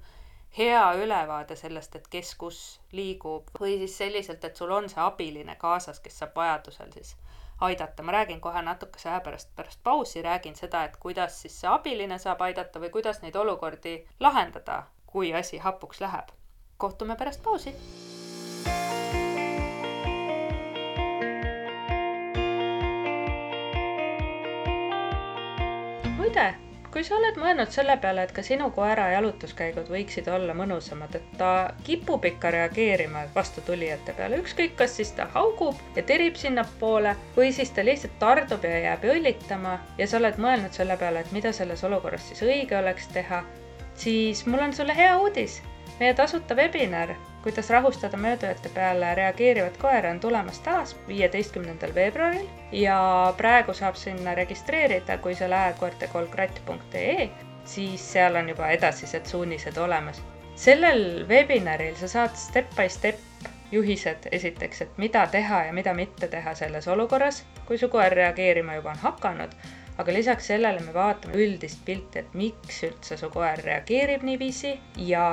hea 0.57 0.83
ülevaade 0.99 1.55
sellest, 1.55 1.95
et 1.95 2.07
kes 2.07 2.35
kus 2.35 2.59
liigub 2.91 3.55
või 3.59 3.77
siis 3.85 3.97
selliselt, 4.03 4.43
et 4.43 4.55
sul 4.55 4.71
on 4.71 4.89
see 4.89 5.03
abiline 5.03 5.55
kaasas, 5.55 5.99
kes 5.99 6.19
saab 6.23 6.35
vajadusel 6.35 6.91
siis 6.91 7.15
aidata. 7.59 8.03
ma 8.03 8.11
räägin 8.11 8.41
kohe 8.41 8.61
natukese 8.61 9.09
aja 9.09 9.19
pärast, 9.19 9.55
pärast 9.55 9.79
pausi 9.83 10.21
räägin 10.21 10.55
seda, 10.55 10.83
et 10.83 10.97
kuidas 10.97 11.41
siis 11.41 11.59
see 11.61 11.69
abiline 11.69 12.17
saab 12.19 12.41
aidata 12.41 12.79
või 12.79 12.89
kuidas 12.89 13.21
neid 13.21 13.35
olukordi 13.35 14.07
lahendada, 14.19 14.83
kui 15.05 15.33
asi 15.33 15.57
hapuks 15.57 16.01
läheb 16.01 16.31
kohtume 16.77 17.15
pärast 17.15 17.43
pausi. 17.43 17.75
muide, 26.17 26.66
kui 26.97 27.05
sa 27.05 27.13
oled 27.13 27.35
mõelnud 27.37 27.69
selle 27.69 27.93
peale, 28.01 28.23
et 28.25 28.31
ka 28.33 28.41
sinu 28.41 28.71
koera 28.73 29.03
jalutuskäigud 29.11 29.91
võiksid 29.93 30.25
olla 30.33 30.55
mõnusamad, 30.57 31.13
et 31.19 31.27
ta 31.37 31.49
kipub 31.85 32.25
ikka 32.25 32.49
reageerima 32.55 33.21
vastutulijate 33.35 34.15
peale, 34.17 34.39
ükskõik, 34.41 34.73
kas 34.79 34.95
siis 34.97 35.11
ta 35.13 35.27
haugub 35.35 35.77
ja 35.93 36.01
tirib 36.09 36.41
sinnapoole 36.41 37.13
või 37.35 37.51
siis 37.53 37.69
ta 37.75 37.85
lihtsalt 37.85 38.17
tardub 38.17 38.65
ja 38.65 38.79
jääb 38.87 39.05
õllitama 39.13 39.75
ja 40.01 40.09
sa 40.09 40.17
oled 40.17 40.41
mõelnud 40.41 40.73
selle 40.73 40.97
peale, 40.97 41.21
et 41.21 41.37
mida 41.37 41.53
selles 41.53 41.85
olukorras 41.85 42.31
siis 42.31 42.41
õige 42.41 42.79
oleks 42.81 43.13
teha, 43.13 43.43
siis 43.93 44.47
mul 44.49 44.65
on 44.65 44.73
sulle 44.73 44.97
hea 44.97 45.13
uudis 45.21 45.61
meie 45.99 46.13
tasuta 46.13 46.55
webinar, 46.55 47.15
kuidas 47.43 47.69
rahustada 47.69 48.17
möödujate 48.17 48.69
peale 48.69 49.15
reageerivat 49.15 49.77
koera, 49.77 50.11
on 50.11 50.19
tulemas 50.19 50.59
taas 50.59 50.95
viieteistkümnendal 51.07 51.95
veebruaril 51.95 52.47
ja 52.71 52.97
praegu 53.37 53.73
saab 53.73 53.95
sinna 53.95 54.35
registreerida, 54.35 55.17
kui 55.17 55.35
sa 55.35 55.49
lähed 55.49 55.77
koertekoolkratt.ee, 55.79 57.29
siis 57.65 58.11
seal 58.13 58.35
on 58.35 58.49
juba 58.49 58.69
edasised 58.75 59.25
suunised 59.25 59.77
olemas. 59.77 60.21
sellel 60.55 61.25
webinaril 61.29 61.95
sa 61.95 62.07
saad 62.07 62.35
step 62.35 62.75
by 62.75 62.89
step 62.89 63.19
juhised 63.71 64.27
esiteks, 64.31 64.81
et 64.81 64.97
mida 64.97 65.27
teha 65.27 65.65
ja 65.65 65.73
mida 65.73 65.93
mitte 65.93 66.27
teha 66.27 66.55
selles 66.55 66.87
olukorras, 66.87 67.43
kui 67.65 67.77
su 67.77 67.89
koer 67.89 68.13
reageerima 68.13 68.75
juba 68.75 68.89
on 68.89 68.97
hakanud 69.03 69.53
aga 70.01 70.13
lisaks 70.13 70.49
sellele 70.51 70.81
me 70.87 70.93
vaatame 70.97 71.39
üldist 71.45 71.79
pilti, 71.85 72.19
et 72.23 72.33
miks 72.41 72.83
üldse 72.89 73.17
su 73.21 73.29
koer 73.33 73.63
reageerib 73.69 74.25
niiviisi 74.29 74.73
ja 75.11 75.23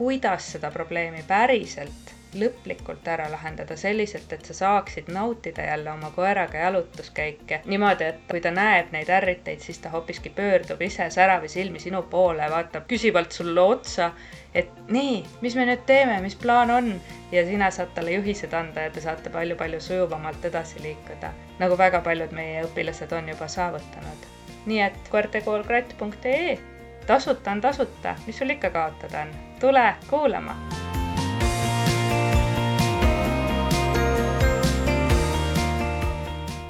kuidas 0.00 0.50
seda 0.56 0.70
probleemi 0.74 1.22
päriselt 1.28 2.12
lõplikult 2.34 3.08
ära 3.08 3.28
lahendada 3.30 3.76
selliselt, 3.76 4.32
et 4.32 4.44
sa 4.44 4.54
saaksid 4.54 5.08
nautida 5.12 5.66
jälle 5.66 5.90
oma 5.92 6.10
koeraga 6.14 6.58
jalutuskäike 6.58 7.62
niimoodi, 7.64 8.04
et 8.04 8.22
kui 8.30 8.40
ta 8.40 8.50
näeb 8.50 8.92
neid 8.92 9.10
ärriteid, 9.10 9.60
siis 9.60 9.78
ta 9.78 9.92
hoopiski 9.92 10.30
pöördub 10.30 10.82
ise 10.82 11.10
säravi 11.10 11.48
silmi 11.48 11.80
sinu 11.80 12.02
poole, 12.02 12.50
vaatab 12.50 12.88
küsivalt 12.88 13.32
sulle 13.32 13.60
otsa 13.60 14.12
et 14.54 14.68
nii, 14.92 15.22
mis 15.40 15.56
me 15.56 15.66
nüüd 15.68 15.84
teeme, 15.88 16.18
mis 16.24 16.36
plaan 16.36 16.70
on? 16.70 16.90
Ja 17.32 17.44
sina 17.46 17.70
saad 17.72 17.94
talle 17.96 18.16
juhised 18.18 18.52
anda 18.56 18.86
ja 18.86 18.92
te 18.92 19.00
saate 19.04 19.32
palju-palju 19.32 19.80
sujuvamalt 19.80 20.44
edasi 20.44 20.82
liikuda, 20.84 21.32
nagu 21.62 21.78
väga 21.78 22.02
paljud 22.04 22.34
meie 22.36 22.64
õpilased 22.66 23.16
on 23.16 23.32
juba 23.32 23.48
saavutanud. 23.48 24.28
nii 24.66 24.78
et 24.80 25.08
koertekoolkratt.ee, 25.10 26.58
tasuta 27.06 27.50
on 27.50 27.60
tasuta, 27.60 28.14
mis 28.26 28.38
sul 28.38 28.54
ikka 28.54 28.70
kaotada 28.70 29.26
on, 29.26 29.34
tule 29.60 29.88
kuulama 30.10 30.71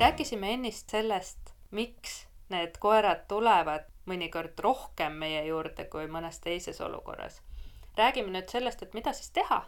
rääkisime 0.03 0.53
ennist 0.59 0.91
sellest, 0.91 1.55
miks 1.71 2.27
need 2.53 2.77
koerad 2.83 3.25
tulevad 3.31 3.89
mõnikord 4.07 4.59
rohkem 4.61 5.17
meie 5.23 5.47
juurde 5.47 5.87
kui 5.89 6.05
mõnes 6.11 6.43
teises 6.43 6.81
olukorras 6.83 7.41
räägime 7.97 8.33
nüüd 8.33 8.49
sellest, 8.49 8.83
et 8.83 8.95
mida 8.95 9.13
siis 9.13 9.31
teha. 9.31 9.65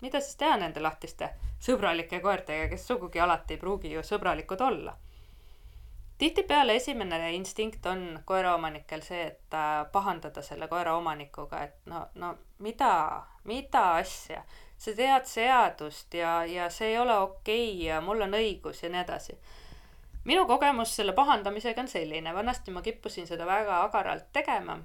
mida 0.00 0.20
siis 0.20 0.36
teha 0.38 0.56
nende 0.56 0.80
lahtiste 0.80 1.32
sõbralike 1.60 2.20
koertega, 2.22 2.68
kes 2.70 2.86
sugugi 2.86 3.20
alati 3.20 3.56
ei 3.56 3.58
pruugi 3.58 3.92
ju 3.92 4.02
sõbralikud 4.02 4.60
olla. 4.62 4.96
tihtipeale 6.18 6.74
esimene 6.76 7.32
instinkt 7.34 7.86
on 7.86 8.20
koeraomanikel 8.24 9.02
see, 9.02 9.26
et 9.26 9.58
pahandada 9.92 10.42
selle 10.42 10.68
koera 10.68 10.96
omanikuga, 10.96 11.62
et 11.62 11.86
no, 11.86 12.06
no 12.14 12.34
mida, 12.58 13.22
mida 13.44 13.84
asja, 13.94 14.44
sa 14.78 14.94
tead 14.94 15.26
seadust 15.26 16.14
ja, 16.14 16.44
ja 16.44 16.70
see 16.70 16.92
ei 16.92 16.98
ole 16.98 17.18
okei 17.18 17.72
okay 17.72 17.86
ja 17.86 18.00
mul 18.00 18.22
on 18.22 18.38
õigus 18.38 18.82
ja 18.82 18.88
nii 18.88 19.00
edasi 19.00 19.38
minu 20.28 20.44
kogemus 20.46 20.92
selle 20.98 21.14
pahandamisega 21.16 21.80
on 21.80 21.88
selline, 21.88 22.34
vanasti 22.36 22.74
ma 22.74 22.82
kippusin 22.84 23.26
seda 23.26 23.46
väga 23.48 23.82
agaralt 23.86 24.28
tegema, 24.32 24.78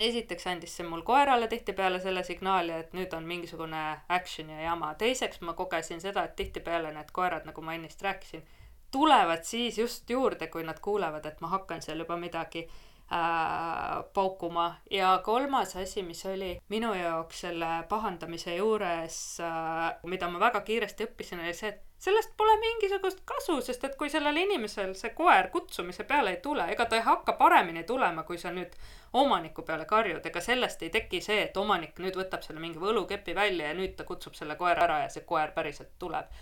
esiteks 0.00 0.46
andis 0.48 0.76
see 0.78 0.86
mul 0.88 1.02
koerale 1.06 1.48
tihtipeale 1.48 2.00
selle 2.00 2.22
signaali, 2.24 2.72
et 2.82 2.94
nüüd 2.96 3.12
on 3.16 3.26
mingisugune 3.28 3.82
action 4.08 4.50
ja 4.50 4.62
jama. 4.70 4.94
teiseks 4.94 5.42
ma 5.44 5.52
kogesin 5.58 6.00
seda, 6.00 6.24
et 6.24 6.36
tihtipeale 6.36 6.92
need 6.94 7.12
koerad, 7.12 7.44
nagu 7.48 7.64
ma 7.64 7.76
ennist 7.76 8.02
rääkisin, 8.02 8.46
tulevad 8.90 9.44
siis 9.44 9.78
just 9.78 10.10
juurde, 10.10 10.48
kui 10.48 10.64
nad 10.64 10.80
kuulevad, 10.80 11.26
et 11.26 11.40
ma 11.40 11.52
hakkan 11.52 11.82
seal 11.84 12.00
juba 12.00 12.16
midagi 12.16 12.64
äh, 12.64 14.00
paukuma. 14.14 14.70
Ja 14.90 15.18
kolmas 15.24 15.76
asi, 15.76 16.02
mis 16.02 16.24
oli 16.26 16.54
minu 16.68 16.94
jaoks 16.94 17.44
selle 17.46 17.70
pahandamise 17.88 18.56
juures 18.56 19.20
äh,, 19.44 19.84
mida 20.08 20.32
ma 20.32 20.40
väga 20.48 20.64
kiiresti 20.64 21.10
õppisin, 21.10 21.44
oli 21.44 21.54
see, 21.54 21.74
et 21.76 21.89
sellest 22.00 22.32
pole 22.36 22.56
mingisugust 22.60 23.20
kasu, 23.28 23.58
sest 23.60 23.84
et 23.84 23.96
kui 24.00 24.08
sellel 24.10 24.36
inimesel 24.40 24.94
see 24.96 25.10
koer 25.16 25.50
kutsumise 25.52 26.06
peale 26.08 26.32
ei 26.32 26.38
tule, 26.44 26.64
ega 26.72 26.86
ta 26.88 26.96
ei 26.96 27.04
hakka 27.04 27.34
paremini 27.36 27.82
tulema, 27.84 28.24
kui 28.24 28.38
sa 28.40 28.52
nüüd 28.56 28.72
omaniku 29.20 29.62
peale 29.68 29.84
karjud, 29.90 30.24
ega 30.26 30.40
sellest 30.40 30.82
ei 30.86 30.90
teki 30.94 31.20
see, 31.20 31.42
et 31.48 31.60
omanik 31.60 32.00
nüüd 32.00 32.16
võtab 32.16 32.46
selle 32.46 32.62
mingi 32.62 32.80
võlukepi 32.80 33.34
välja 33.36 33.68
ja 33.68 33.76
nüüd 33.76 33.98
ta 33.98 34.08
kutsub 34.08 34.38
selle 34.38 34.56
koera 34.56 34.86
ära 34.88 35.02
ja 35.04 35.12
see 35.12 35.26
koer 35.28 35.52
päriselt 35.56 35.92
tuleb. 35.98 36.32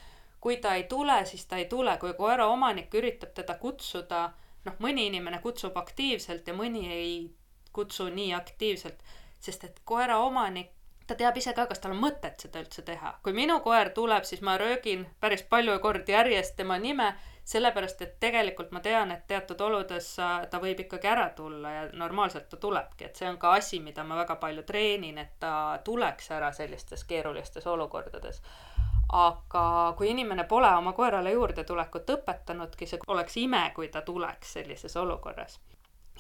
kui 0.41 0.57
ta 0.63 0.77
ei 0.79 0.85
tule, 0.87 1.25
siis 1.27 1.47
ta 1.51 1.57
ei 1.59 1.65
tule, 1.67 1.97
kui 1.99 2.13
koera 2.15 2.47
omanik 2.47 2.95
üritab 2.95 3.33
teda 3.35 3.57
kutsuda, 3.59 4.21
noh, 4.65 4.77
mõni 4.79 5.09
inimene 5.11 5.41
kutsub 5.43 5.77
aktiivselt 5.77 6.47
ja 6.47 6.55
mõni 6.55 6.85
ei 6.95 7.15
kutsu 7.75 8.07
nii 8.15 8.35
aktiivselt, 8.35 9.03
sest 9.43 9.65
et 9.65 9.81
koera 9.85 10.21
omanik 10.23 10.71
ta 11.09 11.17
teab 11.17 11.37
ise 11.41 11.55
ka, 11.57 11.65
kas 11.67 11.81
tal 11.81 11.95
on 11.95 12.03
mõtet 12.03 12.45
seda 12.45 12.61
üldse 12.61 12.85
teha. 12.85 13.15
kui 13.25 13.33
minu 13.33 13.59
koer 13.65 13.91
tuleb, 13.97 14.25
siis 14.29 14.45
ma 14.45 14.59
röögin 14.61 15.07
päris 15.21 15.43
palju 15.43 15.79
kordi 15.81 16.13
järjest 16.13 16.57
tema 16.57 16.79
nime, 16.79 17.15
sellepärast 17.49 18.03
et 18.05 18.19
tegelikult 18.21 18.73
ma 18.77 18.81
tean, 18.85 19.13
et 19.13 19.25
teatud 19.27 19.61
oludes 19.65 20.11
ta 20.51 20.61
võib 20.61 20.83
ikkagi 20.85 21.09
ära 21.09 21.31
tulla 21.37 21.71
ja 21.73 21.87
normaalselt 21.93 22.49
ta 22.49 22.61
tulebki, 22.61 23.09
et 23.09 23.17
see 23.17 23.29
on 23.29 23.39
ka 23.41 23.55
asi, 23.57 23.81
mida 23.81 24.05
ma 24.05 24.21
väga 24.21 24.37
palju 24.37 24.67
treenin, 24.69 25.19
et 25.19 25.39
ta 25.41 25.53
tuleks 25.85 26.31
ära 26.37 26.53
sellistes 26.53 27.05
keerulistes 27.09 27.67
olukordades 27.67 28.43
aga 29.09 29.95
kui 29.97 30.11
inimene 30.11 30.45
pole 30.45 30.69
oma 30.77 30.93
koerale 30.93 31.33
juurdetulekut 31.33 32.11
õpetanudki, 32.19 32.87
see 32.87 33.01
oleks 33.09 33.39
ime, 33.41 33.63
kui 33.75 33.89
ta 33.89 34.03
tuleks 34.05 34.53
sellises 34.59 34.97
olukorras. 35.01 35.61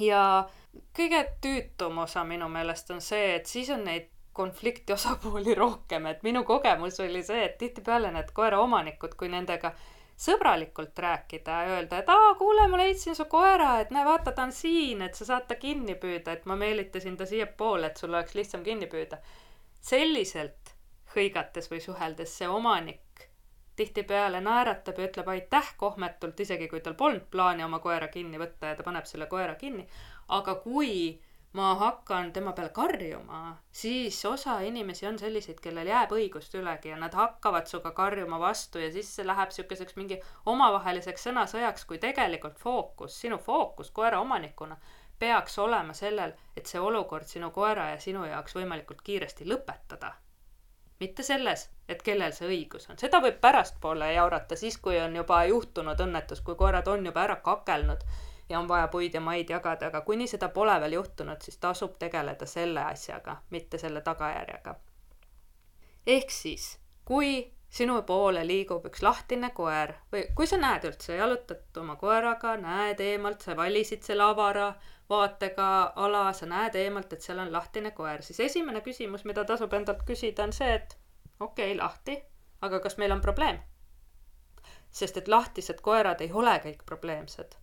ja 0.01 0.49
kõige 0.97 1.25
tüütum 1.43 1.99
osa 1.99 2.25
minu 2.25 2.49
meelest 2.49 2.91
on 2.91 3.01
see, 3.05 3.35
et 3.37 3.47
siis 3.47 3.69
on 3.71 3.85
neid 3.85 4.09
konflikti 4.39 4.95
osapooli 4.95 5.55
rohkem, 5.59 6.07
et 6.07 6.23
minu 6.27 6.45
kogemus 6.49 7.01
oli 7.05 7.23
see, 7.27 7.45
et 7.45 7.59
tihtipeale 7.59 8.13
need 8.15 8.31
koeraomanikud, 8.37 9.17
kui 9.19 9.31
nendega 9.33 9.75
sõbralikult 10.19 10.99
rääkida 10.99 11.59
ja 11.65 11.75
öelda, 11.77 12.01
et 12.03 12.09
aa, 12.11 12.33
kuule, 12.39 12.67
ma 12.71 12.81
leidsin 12.81 13.15
su 13.19 13.29
koera, 13.31 13.77
et 13.83 13.93
näe, 13.95 14.07
vaata, 14.07 14.33
ta 14.35 14.49
on 14.49 14.55
siin, 14.55 15.03
et 15.07 15.19
sa 15.19 15.29
saad 15.29 15.47
ta 15.51 15.59
kinni 15.61 15.95
püüda, 16.01 16.35
et 16.35 16.49
ma 16.51 16.57
meelitasin 16.59 17.19
ta 17.19 17.27
siiapoole, 17.27 17.91
et 17.91 18.03
sul 18.03 18.15
oleks 18.15 18.35
lihtsam 18.39 18.67
kinni 18.67 18.91
püüda. 18.91 19.23
selliselt 19.89 20.75
hõigates 21.15 21.71
või 21.71 21.79
suheldes 21.81 22.33
see 22.39 22.49
omanik 22.51 23.29
tihtipeale 23.79 24.41
naeratab 24.43 24.99
ja 24.99 25.07
ütleb 25.07 25.29
aitäh 25.31 25.71
kohmetult, 25.79 26.41
isegi 26.41 26.67
kui 26.69 26.81
tal 26.83 26.97
polnud 26.99 27.29
plaani 27.31 27.65
oma 27.65 27.79
koera 27.79 28.09
kinni 28.11 28.41
võtta 28.41 28.73
ja 28.73 28.79
ta 28.79 28.87
paneb 28.87 29.07
selle 29.07 29.29
koera 29.31 29.55
kinni. 29.61 29.87
aga 30.29 30.55
kui 30.65 31.21
ma 31.53 31.75
hakkan 31.75 32.33
tema 32.33 32.53
peale 32.53 32.71
karjuma, 32.77 33.57
siis 33.73 34.25
osa 34.25 34.61
inimesi 34.61 35.07
on 35.07 35.19
selliseid, 35.19 35.61
kellel 35.65 35.89
jääb 35.89 36.13
õigust 36.13 36.55
ülegi 36.55 36.93
ja 36.93 36.99
nad 37.01 37.15
hakkavad 37.17 37.67
sinuga 37.67 37.95
karjuma 37.97 38.41
vastu 38.41 38.83
ja 38.83 38.91
siis 38.93 39.15
see 39.17 39.27
läheb 39.27 39.49
niisuguseks 39.49 39.97
mingi 39.97 40.21
omavaheliseks 40.47 41.29
sõnasõjaks, 41.29 41.87
kui 41.89 41.99
tegelikult 41.99 42.61
fookus, 42.61 43.17
sinu 43.21 43.39
fookus 43.39 43.91
koera 43.91 44.21
omanikuna 44.21 44.77
peaks 45.19 45.59
olema 45.59 45.93
sellel, 45.97 46.33
et 46.57 46.67
see 46.67 46.81
olukord 46.81 47.27
sinu 47.27 47.51
koera 47.51 47.91
ja 47.91 47.99
sinu 48.01 48.25
jaoks 48.29 48.55
võimalikult 48.55 49.03
kiiresti 49.03 49.49
lõpetada. 49.49 50.13
mitte 51.01 51.23
selles, 51.23 51.71
et 51.89 52.01
kellel 52.03 52.33
see 52.35 52.49
õigus 52.49 52.89
on, 52.91 52.99
seda 52.99 53.21
võib 53.23 53.37
pärastpoole 53.41 54.13
jaurata, 54.13 54.57
siis 54.57 54.79
kui 54.83 55.01
on 55.01 55.17
juba 55.17 55.45
juhtunud 55.45 56.01
õnnetus, 56.01 56.41
kui 56.43 56.55
koerad 56.55 56.89
on 56.89 57.07
juba 57.07 57.23
ära 57.23 57.37
kakelnud 57.37 58.03
ja 58.49 58.59
on 58.59 58.69
vaja 58.69 58.89
puid 58.89 59.15
ja 59.15 59.21
maid 59.21 59.51
jagada, 59.51 59.87
aga 59.87 60.01
kuni 60.01 60.27
seda 60.27 60.49
pole 60.49 60.81
veel 60.81 60.93
juhtunud, 60.93 61.43
siis 61.43 61.59
tasub 61.59 61.99
tegeleda 61.99 62.47
selle 62.47 62.85
asjaga, 62.85 63.37
mitte 63.51 63.79
selle 63.79 64.01
tagajärjega. 64.01 64.75
ehk 66.07 66.31
siis, 66.31 66.79
kui 67.05 67.53
sinu 67.69 68.03
poole 68.03 68.47
liigub 68.47 68.87
üks 68.89 69.03
lahtine 69.03 69.51
koer 69.51 69.93
või 70.13 70.25
kui 70.35 70.47
sa 70.47 70.57
näed 70.57 70.87
üldse, 70.89 71.17
jalutad 71.17 71.81
oma 71.83 71.97
koeraga, 71.97 72.57
näed 72.57 73.01
eemalt, 73.01 73.45
sa 73.45 73.57
valisid 73.57 74.03
selle 74.03 74.25
avara 74.25 74.73
vaatega 75.11 75.69
ala, 75.97 76.33
sa 76.33 76.47
näed 76.47 76.75
eemalt, 76.75 77.13
et 77.13 77.25
seal 77.25 77.39
on 77.45 77.53
lahtine 77.53 77.91
koer, 77.91 78.23
siis 78.23 78.41
esimene 78.41 78.81
küsimus, 78.81 79.25
mida 79.25 79.45
tasub 79.45 79.73
endalt 79.73 80.05
küsida, 80.09 80.45
on 80.45 80.53
see, 80.53 80.75
et 80.75 80.99
okei 81.41 81.73
okay,, 81.73 81.77
lahti, 81.77 82.19
aga 82.61 82.81
kas 82.81 82.97
meil 82.97 83.13
on 83.13 83.21
probleem? 83.21 83.61
sest 84.91 85.19
et 85.21 85.29
lahtised 85.29 85.83
koerad 85.85 86.23
ei 86.25 86.31
ole 86.33 86.55
kõik 86.65 86.81
probleemsed 86.89 87.59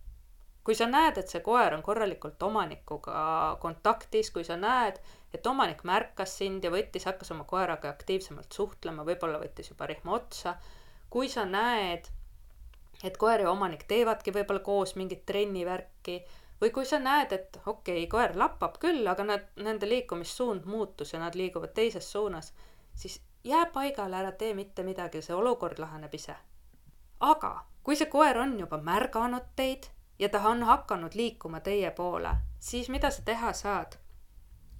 kui 0.66 0.74
sa 0.74 0.88
näed, 0.90 1.20
et 1.20 1.30
see 1.30 1.44
koer 1.46 1.76
on 1.76 1.82
korralikult 1.86 2.42
omanikuga 2.42 3.18
kontaktis, 3.62 4.32
kui 4.34 4.42
sa 4.44 4.56
näed, 4.58 4.98
et 5.34 5.46
omanik 5.46 5.84
märkas 5.86 6.32
sind 6.40 6.66
ja 6.66 6.72
võttis, 6.74 7.06
hakkas 7.06 7.30
oma 7.36 7.46
koeraga 7.46 7.92
aktiivsemalt 7.92 8.50
suhtlema, 8.58 9.04
võib-olla 9.06 9.38
võttis 9.38 9.70
juba 9.70 9.86
rihma 9.86 10.16
otsa, 10.18 10.56
kui 11.12 11.30
sa 11.30 11.44
näed, 11.46 12.10
et 13.04 13.20
koer 13.20 13.46
ja 13.46 13.52
omanik 13.52 13.86
teevadki 13.86 14.34
võib-olla 14.34 14.64
koos 14.66 14.96
mingit 14.98 15.22
trennivärki 15.28 16.18
või 16.60 16.74
kui 16.74 16.88
sa 16.88 16.98
näed, 16.98 17.38
et 17.38 17.60
okei 17.62 18.02
okay,, 18.02 18.10
koer 18.10 18.34
lappab 18.34 18.80
küll, 18.82 19.06
aga 19.06 19.30
nad, 19.30 19.48
nende 19.62 19.86
liikumissuund 19.86 20.66
muutus 20.66 21.14
ja 21.14 21.22
nad 21.22 21.38
liiguvad 21.38 21.76
teises 21.78 22.10
suunas, 22.12 22.50
siis 22.94 23.20
jää 23.46 23.68
paigale, 23.70 24.18
ära 24.18 24.32
tee 24.32 24.54
mitte 24.58 24.82
midagi, 24.82 25.22
see 25.22 25.36
olukord 25.36 25.78
laheneb 25.78 26.14
ise. 26.18 26.34
aga 27.20 27.52
kui 27.86 27.94
see 27.96 28.10
koer 28.10 28.38
on 28.42 28.58
juba 28.58 28.80
märganud 28.82 29.52
teid 29.56 29.86
ja 30.18 30.28
ta 30.28 30.40
on 30.48 30.62
hakanud 30.62 31.14
liikuma 31.14 31.60
teie 31.60 31.90
poole, 31.90 32.30
siis 32.58 32.88
mida 32.88 33.10
sa 33.10 33.22
teha 33.22 33.52
saad? 33.52 33.96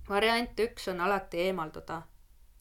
variant 0.09 0.61
üks 0.61 0.89
on 0.89 1.01
alati 1.01 1.41
eemalduda. 1.49 2.03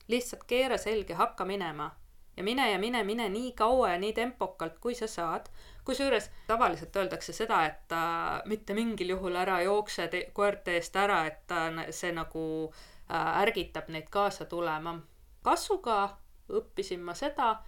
lihtsalt 0.08 0.44
keera 0.44 0.78
selg 0.78 1.10
ja 1.10 1.16
hakka 1.16 1.44
minema. 1.44 1.90
ja 2.36 2.42
mine 2.44 2.70
ja 2.72 2.78
mine, 2.78 3.04
mine 3.04 3.28
nii 3.28 3.52
kaua 3.52 3.90
ja 3.90 3.98
nii 3.98 4.12
tempokalt, 4.12 4.78
kui 4.78 4.94
sa 4.94 5.06
saad. 5.06 5.46
kusjuures 5.84 6.30
tavaliselt 6.46 6.96
öeldakse 6.96 7.32
seda, 7.32 7.64
et 7.66 7.92
äh, 7.92 8.42
mitte 8.44 8.74
mingil 8.74 9.08
juhul 9.08 9.36
ära 9.36 9.62
jookse 9.62 10.08
te 10.08 10.30
koerte 10.32 10.76
eest 10.76 10.96
ära, 10.96 11.26
et 11.26 11.50
äh, 11.50 11.86
see 11.90 12.12
nagu 12.12 12.72
äh, 13.10 13.42
ärgitab 13.42 13.88
neid 13.88 14.10
kaasa 14.10 14.44
tulema. 14.44 14.98
kasvuga 15.42 16.18
õppisin 16.48 17.00
ma 17.00 17.14
seda, 17.14 17.62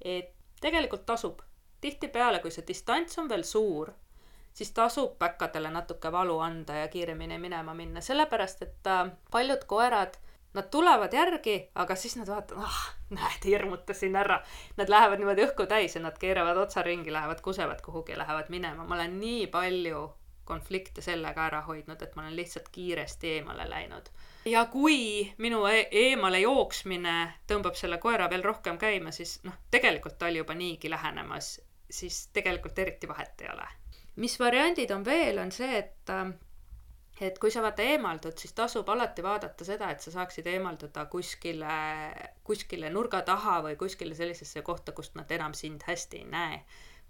et 0.00 0.34
tegelikult 0.60 1.06
tasub. 1.06 1.42
tihtipeale, 1.80 2.38
kui 2.40 2.50
see 2.50 2.64
distants 2.66 3.18
on 3.18 3.28
veel 3.28 3.44
suur 3.44 3.92
siis 4.54 4.72
tasub 4.72 5.18
päkkadele 5.18 5.70
natuke 5.70 6.12
valu 6.12 6.38
anda 6.38 6.74
ja 6.74 6.88
kiiremini 6.88 7.38
minema 7.38 7.74
minna, 7.74 8.00
sellepärast 8.00 8.62
et 8.62 8.86
äh, 8.86 9.10
paljud 9.30 9.64
koerad, 9.66 10.14
nad 10.54 10.70
tulevad 10.70 11.12
järgi, 11.12 11.56
aga 11.74 11.96
siis 11.98 12.16
nad 12.16 12.30
vaatavad, 12.30 12.62
ah, 12.62 12.82
näed, 13.10 13.44
hirmutasin 13.44 14.16
ära. 14.16 14.38
Nad 14.76 14.88
lähevad 14.88 15.18
niimoodi 15.18 15.46
õhku 15.48 15.66
täis 15.66 15.98
ja 15.98 16.02
nad 16.04 16.18
keeravad 16.18 16.56
otsa 16.62 16.82
ringi, 16.86 17.12
lähevad 17.12 17.42
kusevad 17.42 17.82
kuhugi, 17.82 18.18
lähevad 18.18 18.52
minema. 18.54 18.84
ma 18.84 18.94
olen 18.94 19.18
nii 19.20 19.46
palju 19.46 20.04
konflikte 20.44 21.02
sellega 21.02 21.46
ära 21.46 21.60
hoidnud, 21.66 22.02
et 22.02 22.16
ma 22.16 22.22
olen 22.22 22.36
lihtsalt 22.36 22.68
kiiresti 22.72 23.30
eemale 23.38 23.68
läinud. 23.70 24.10
ja 24.44 24.66
kui 24.66 25.32
minu 25.38 25.66
e 25.66 25.88
eemale 25.90 26.40
jooksmine 26.40 27.14
tõmbab 27.48 27.74
selle 27.74 27.98
koera 27.98 28.30
veel 28.30 28.44
rohkem 28.44 28.78
käima, 28.78 29.10
siis 29.10 29.40
noh, 29.42 29.56
tegelikult 29.70 30.18
ta 30.18 30.26
oli 30.26 30.44
juba 30.44 30.54
niigi 30.54 30.90
lähenemas, 30.90 31.60
siis 31.90 32.28
tegelikult 32.32 32.78
eriti 32.78 33.08
vahet 33.08 33.40
ei 33.40 33.48
ole 33.56 33.66
mis 34.16 34.38
variandid 34.40 34.90
on 34.94 35.04
veel, 35.04 35.38
on 35.42 35.52
see, 35.52 35.78
et 35.78 36.10
äh, 36.10 36.32
et 37.20 37.38
kui 37.38 37.50
sa 37.50 37.62
vaata 37.62 37.82
eemaldud, 37.82 38.34
siis 38.38 38.52
tasub 38.56 38.88
alati 38.90 39.22
vaadata 39.22 39.64
seda, 39.66 39.90
et 39.90 40.02
sa 40.02 40.10
saaksid 40.14 40.46
eemalduda 40.50 41.04
kuskile, 41.10 41.76
kuskile 42.44 42.90
nurga 42.90 43.22
taha 43.22 43.60
või 43.68 43.76
kuskile 43.78 44.16
sellisesse 44.18 44.62
kohta, 44.66 44.92
kust 44.92 45.14
nad 45.14 45.30
enam 45.30 45.54
sind 45.54 45.86
hästi 45.86 46.22
ei 46.22 46.26
näe. 46.30 46.58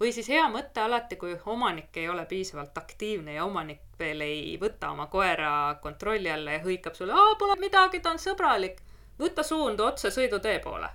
või 0.01 0.11
siis 0.13 0.29
hea 0.29 0.45
mõte 0.51 0.83
alati, 0.83 1.17
kui 1.17 1.37
omanik 1.47 1.97
ei 1.97 2.09
ole 2.09 2.27
piisavalt 2.27 2.79
aktiivne 2.79 3.35
ja 3.35 3.45
omanik 3.45 3.95
veel 3.99 4.21
ei 4.21 4.59
võta 4.61 4.91
oma 4.91 5.07
koera 5.07 5.79
kontrolli 5.83 6.31
alla 6.31 6.59
ja 6.59 6.65
hõikab 6.65 6.95
sulle, 6.99 7.15
aa, 7.15 7.35
pole 7.39 7.57
midagi, 7.61 8.01
ta 8.01 8.11
on 8.11 8.19
sõbralik, 8.19 8.83
võta 9.19 9.43
suundu 9.43 9.87
otse 9.87 10.11
sõidutee 10.11 10.59
poole 10.59 10.91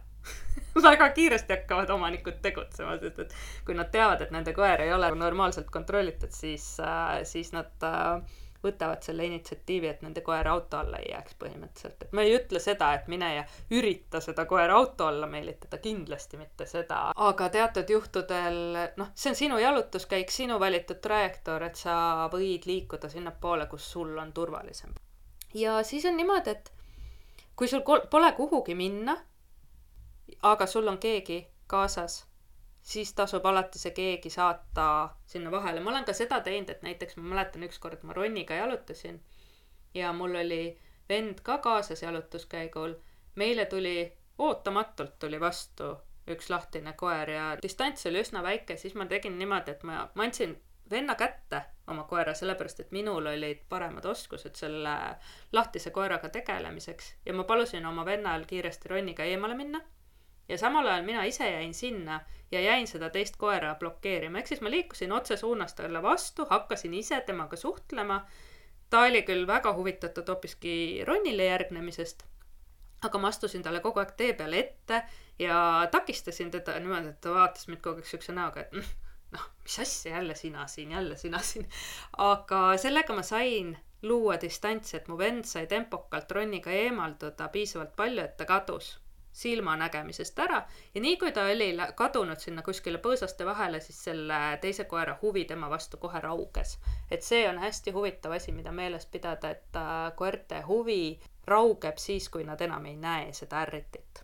väga 0.89 1.09
kiiresti 1.15 1.55
hakkavad 1.57 1.89
omanikud 1.95 2.41
tegutsema, 2.41 2.97
sest 3.01 3.23
et 3.25 3.39
kui 3.65 3.77
nad 3.77 3.89
teavad, 3.93 4.21
et 4.25 4.35
nende 4.35 4.53
koer 4.53 4.85
ei 4.85 4.93
ole 4.93 5.11
normaalselt 5.15 5.71
kontrollitud, 5.73 6.31
siis 6.35 6.75
äh,, 6.83 7.19
siis 7.27 7.53
nad 7.55 7.87
äh, 7.87 8.21
võtavad 8.63 9.03
selle 9.03 9.25
initsiatiivi, 9.29 9.87
et 9.87 10.01
nende 10.03 10.21
koer 10.23 10.47
auto 10.51 10.79
alla 10.81 10.99
ei 10.99 11.11
jääks 11.13 11.35
põhimõtteliselt. 11.39 12.03
et 12.03 12.15
ma 12.15 12.25
ei 12.25 12.33
ütle 12.35 12.59
seda, 12.59 12.91
et 12.93 13.07
mine 13.07 13.29
ja 13.35 13.43
ürita 13.71 14.19
seda 14.23 14.45
koera 14.45 14.75
auto 14.75 15.07
alla 15.07 15.27
meelitada, 15.31 15.79
kindlasti 15.83 16.37
mitte 16.37 16.67
seda, 16.67 16.99
aga 17.15 17.49
teatud 17.49 17.93
juhtudel, 17.95 18.59
noh, 18.99 19.13
see 19.15 19.31
on 19.31 19.39
sinu 19.39 19.59
jalutuskäik, 19.63 20.31
sinu 20.31 20.59
valitud 20.59 20.99
trajektoor, 21.03 21.69
et 21.69 21.79
sa 21.79 22.27
võid 22.33 22.67
liikuda 22.67 23.09
sinnapoole, 23.09 23.69
kus 23.71 23.87
sul 23.91 24.17
on 24.17 24.33
turvalisem. 24.33 24.93
ja 25.53 25.79
siis 25.83 26.05
on 26.05 26.19
niimoodi, 26.19 26.57
et 26.57 26.73
kui 27.55 27.67
sul 27.67 27.83
pole 27.83 28.31
kuhugi 28.35 28.75
minna 28.75 29.17
aga 30.41 30.65
sul 30.65 30.87
on 30.87 30.97
keegi 30.97 31.47
kaasas, 31.67 32.25
siis 32.81 33.13
tasub 33.13 33.45
alati 33.45 33.79
see 33.79 33.91
keegi 33.91 34.29
saata 34.29 35.09
sinna 35.25 35.51
vahele. 35.51 35.79
ma 35.79 35.89
olen 35.89 36.05
ka 36.05 36.13
seda 36.13 36.39
teinud, 36.41 36.69
et 36.69 36.81
näiteks 36.81 37.17
ma 37.17 37.23
mäletan 37.33 37.63
ükskord 37.63 38.03
ma 38.03 38.13
Ronniga 38.13 38.55
jalutasin 38.55 39.21
ja 39.93 40.13
mul 40.13 40.35
oli 40.35 40.79
vend 41.09 41.41
ka 41.43 41.57
kaasas 41.57 42.01
jalutuskäigul. 42.01 42.93
meile 43.35 43.65
tuli, 43.65 44.13
ootamatult 44.37 45.19
tuli 45.19 45.39
vastu 45.39 45.97
üks 46.29 46.49
lahtine 46.49 46.93
koer 46.93 47.29
ja 47.29 47.57
distants 47.61 48.05
oli 48.05 48.21
üsna 48.21 48.43
väike, 48.43 48.77
siis 48.77 48.95
ma 48.95 49.05
tegin 49.05 49.37
niimoodi, 49.39 49.71
et 49.71 49.83
ma, 49.83 50.09
ma 50.15 50.23
andsin 50.23 50.57
venna 50.89 51.15
kätte 51.15 51.61
oma 51.87 52.03
koera, 52.03 52.33
sellepärast 52.33 52.79
et 52.79 52.91
minul 52.91 53.25
olid 53.31 53.61
paremad 53.69 54.05
oskused 54.05 54.55
selle 54.55 54.95
lahtise 55.51 55.91
koeraga 55.91 56.29
tegelemiseks 56.29 57.13
ja 57.25 57.33
ma 57.33 57.43
palusin 57.43 57.85
oma 57.85 58.05
vennal 58.05 58.45
kiiresti 58.49 58.89
Ronniga 58.89 59.23
eemale 59.23 59.57
minna. 59.57 59.81
Ja 60.49 60.57
samal 60.57 60.87
ajal 60.87 61.05
mina 61.05 61.23
ise 61.23 61.51
jäin 61.51 61.73
sinna 61.73 62.19
ja 62.51 62.61
jäin 62.61 62.87
seda 62.87 63.09
teist 63.09 63.35
koera 63.37 63.75
blokeerima, 63.75 64.39
ehk 64.39 64.47
siis 64.47 64.61
ma 64.65 64.71
liikusin 64.73 65.11
otsesuunas 65.11 65.73
talle 65.73 66.01
vastu, 66.03 66.45
hakkasin 66.49 66.93
ise 66.93 67.21
temaga 67.21 67.55
suhtlema. 67.57 68.25
ta 68.89 69.01
oli 69.05 69.21
küll 69.21 69.47
väga 69.47 69.73
huvitatud 69.73 70.27
hoopiski 70.27 71.03
Ronnile 71.07 71.45
järgnemisest, 71.45 72.23
aga 73.05 73.19
ma 73.19 73.27
astusin 73.27 73.63
talle 73.63 73.79
kogu 73.79 74.01
aeg 74.01 74.15
tee 74.17 74.33
peale 74.33 74.59
ette 74.59 75.03
ja 75.39 75.87
takistasin 75.91 76.51
teda 76.51 76.79
niimoodi, 76.79 77.13
et 77.13 77.21
ta 77.21 77.33
vaatas 77.35 77.67
mind 77.67 77.83
kogu 77.85 78.01
aeg 78.01 78.09
siukse 78.09 78.33
näoga, 78.33 78.65
et 78.65 78.73
mm, 78.73 78.87
noh, 79.35 79.45
mis 79.63 79.77
asja, 79.85 80.15
jälle 80.15 80.35
sina 80.35 80.65
siin, 80.67 80.91
jälle 80.91 81.17
sina 81.17 81.39
siin. 81.39 81.69
aga 82.17 82.63
sellega 82.77 83.13
ma 83.13 83.21
sain 83.23 83.77
luua 84.01 84.39
distantsi, 84.41 84.97
et 84.97 85.07
mu 85.07 85.17
vend 85.17 85.45
sai 85.45 85.67
tempokalt 85.67 86.31
Ronniga 86.31 86.71
eemalduda 86.71 87.51
piisavalt 87.53 87.95
palju, 87.95 88.25
et 88.25 88.37
ta 88.37 88.49
kadus 88.49 88.95
silmanägemisest 89.39 90.39
ära 90.39 90.59
ja 90.93 91.01
nii 91.01 91.17
kui 91.21 91.31
ta 91.31 91.45
oli 91.51 91.69
kadunud 91.95 92.39
sinna 92.43 92.63
kuskile 92.65 92.99
põõsaste 93.03 93.45
vahele, 93.47 93.79
siis 93.79 94.03
selle 94.09 94.39
teise 94.61 94.85
koera 94.91 95.17
huvi 95.21 95.45
tema 95.45 95.69
vastu 95.69 95.97
kohe 95.97 96.21
rauges. 96.23 96.77
et 97.11 97.23
see 97.23 97.47
on 97.49 97.59
hästi 97.59 97.91
huvitav 97.95 98.35
asi, 98.37 98.51
mida 98.51 98.71
meeles 98.71 99.05
pidada, 99.05 99.49
et 99.49 99.81
koerte 100.15 100.61
huvi 100.67 101.19
raugeb 101.47 101.97
siis, 101.97 102.29
kui 102.29 102.43
nad 102.43 102.61
enam 102.61 102.85
ei 102.85 102.95
näe 102.95 103.33
seda 103.33 103.61
ärritit. 103.65 104.23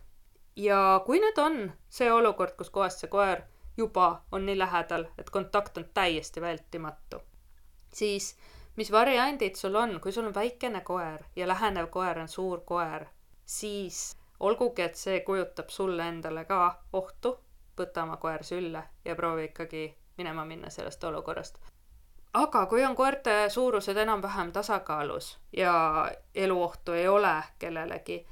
ja 0.56 0.80
kui 1.06 1.20
nüüd 1.20 1.38
on 1.38 1.72
see 1.88 2.12
olukord, 2.12 2.56
kus 2.56 2.70
kohast 2.70 3.04
see 3.04 3.12
koer 3.12 3.42
juba 3.76 4.22
on 4.32 4.46
nii 4.46 4.58
lähedal, 4.58 5.08
et 5.18 5.30
kontakt 5.30 5.78
on 5.78 5.88
täiesti 5.94 6.40
vältimatu. 6.40 7.22
siis 7.92 8.36
mis 8.76 8.92
variandid 8.92 9.56
sul 9.56 9.74
on, 9.74 10.00
kui 10.00 10.12
sul 10.12 10.26
on 10.26 10.34
väikene 10.34 10.80
koer 10.80 11.24
ja 11.36 11.48
lähenev 11.48 11.88
koer 11.90 12.18
on 12.18 12.28
suur 12.28 12.60
koer, 12.60 13.06
siis 13.46 14.16
olgugi, 14.40 14.82
et 14.82 14.94
see 14.94 15.20
kujutab 15.20 15.68
sulle 15.68 16.08
endale 16.08 16.44
ka 16.44 16.82
ohtu, 16.92 17.38
võta 17.78 18.02
oma 18.02 18.16
koer 18.16 18.44
sülle 18.44 18.82
ja 19.04 19.16
proovi 19.16 19.44
ikkagi 19.44 19.86
minema 20.16 20.44
minna 20.44 20.70
sellest 20.70 21.04
olukorrast. 21.04 21.58
aga 22.32 22.66
kui 22.66 22.84
on 22.84 22.96
koerte 22.96 23.48
suurused 23.48 23.96
enam-vähem 23.96 24.52
tasakaalus 24.52 25.38
ja 25.56 26.10
eluohtu 26.34 26.92
ei 26.92 27.08
ole 27.08 27.42
kellelegi, 27.58 28.26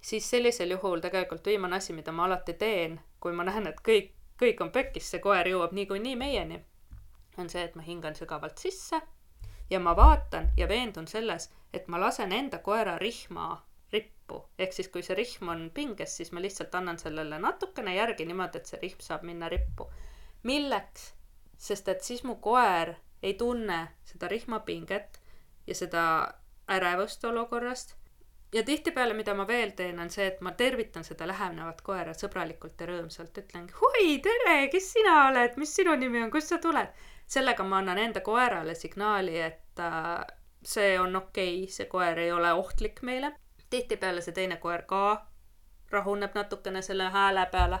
siis 0.00 0.30
sellisel 0.30 0.70
juhul 0.70 1.00
tegelikult 1.00 1.46
viimane 1.46 1.76
asi, 1.76 1.92
mida 1.92 2.12
ma 2.12 2.24
alati 2.24 2.52
teen, 2.52 3.00
kui 3.20 3.32
ma 3.32 3.44
näen, 3.44 3.66
et 3.66 3.80
kõik 3.88 4.16
kõik 4.40 4.60
on 4.60 4.72
pekkis, 4.72 5.10
see 5.10 5.20
koer 5.24 5.48
jõuab 5.48 5.72
niikuinii 5.76 6.16
meieni, 6.16 6.60
on 7.38 7.48
see, 7.52 7.62
et 7.64 7.76
ma 7.76 7.84
hingan 7.84 8.16
sügavalt 8.16 8.58
sisse 8.60 9.00
ja 9.70 9.80
ma 9.80 9.96
vaatan 9.96 10.50
ja 10.56 10.68
veendun 10.68 11.08
selles, 11.08 11.50
et 11.72 11.88
ma 11.88 12.00
lasen 12.00 12.32
enda 12.32 12.60
koera 12.64 12.98
rihma 12.98 13.48
rippu. 14.26 14.48
ehk 14.58 14.72
siis, 14.72 14.88
kui 14.88 15.02
see 15.02 15.16
rihm 15.16 15.48
on 15.48 15.70
pinges, 15.74 16.16
siis 16.16 16.32
ma 16.32 16.40
lihtsalt 16.40 16.74
annan 16.74 16.98
sellele 16.98 17.38
natukene 17.38 17.94
järgi 17.94 18.26
niimoodi, 18.26 18.58
et 18.58 18.66
see 18.66 18.80
rihm 18.82 19.00
saab 19.00 19.22
minna 19.22 19.48
rippu. 19.48 19.90
milleks? 20.42 21.14
sest 21.58 21.88
et 21.88 22.02
siis 22.02 22.24
mu 22.24 22.36
koer 22.36 22.94
ei 23.22 23.34
tunne 23.34 23.88
seda 24.04 24.28
rihmapinget 24.28 25.20
ja 25.66 25.74
seda 25.74 26.02
ärevust 26.68 27.24
olukorrast 27.24 27.94
ja 28.52 28.62
tihtipeale, 28.62 29.14
mida 29.14 29.34
ma 29.34 29.46
veel 29.46 29.72
teen, 29.72 29.98
on 29.98 30.10
see, 30.10 30.26
et 30.26 30.40
ma 30.40 30.52
tervitan 30.52 31.04
seda 31.04 31.26
lähenevat 31.26 31.80
koera 31.82 32.12
sõbralikult 32.12 32.80
ja 32.80 32.86
rõõmsalt, 32.86 33.38
ütlengi 33.38 33.72
oi, 33.80 34.18
tere, 34.22 34.68
kes 34.68 34.92
sina 34.92 35.28
oled, 35.30 35.56
mis 35.56 35.74
sinu 35.74 35.96
nimi 35.96 36.22
on, 36.22 36.30
kust 36.30 36.52
sa 36.52 36.58
tuled. 36.58 36.92
sellega 37.26 37.64
ma 37.64 37.78
annan 37.78 37.98
enda 37.98 38.20
koerale 38.20 38.74
signaali, 38.74 39.40
et 39.40 39.80
äh, 39.80 40.26
see 40.62 40.98
on 41.00 41.16
okei 41.16 41.62
okay,, 41.62 41.72
see 41.72 41.88
koer 41.90 42.18
ei 42.18 42.32
ole 42.32 42.52
ohtlik 42.52 43.02
meile. 43.02 43.32
Tihtipeale 43.70 44.20
see 44.20 44.34
teine 44.34 44.56
koer 44.56 44.82
ka 44.82 45.26
rahuneb 45.90 46.34
natukene 46.34 46.82
selle 46.82 47.10
hääle 47.10 47.46
peale. 47.46 47.78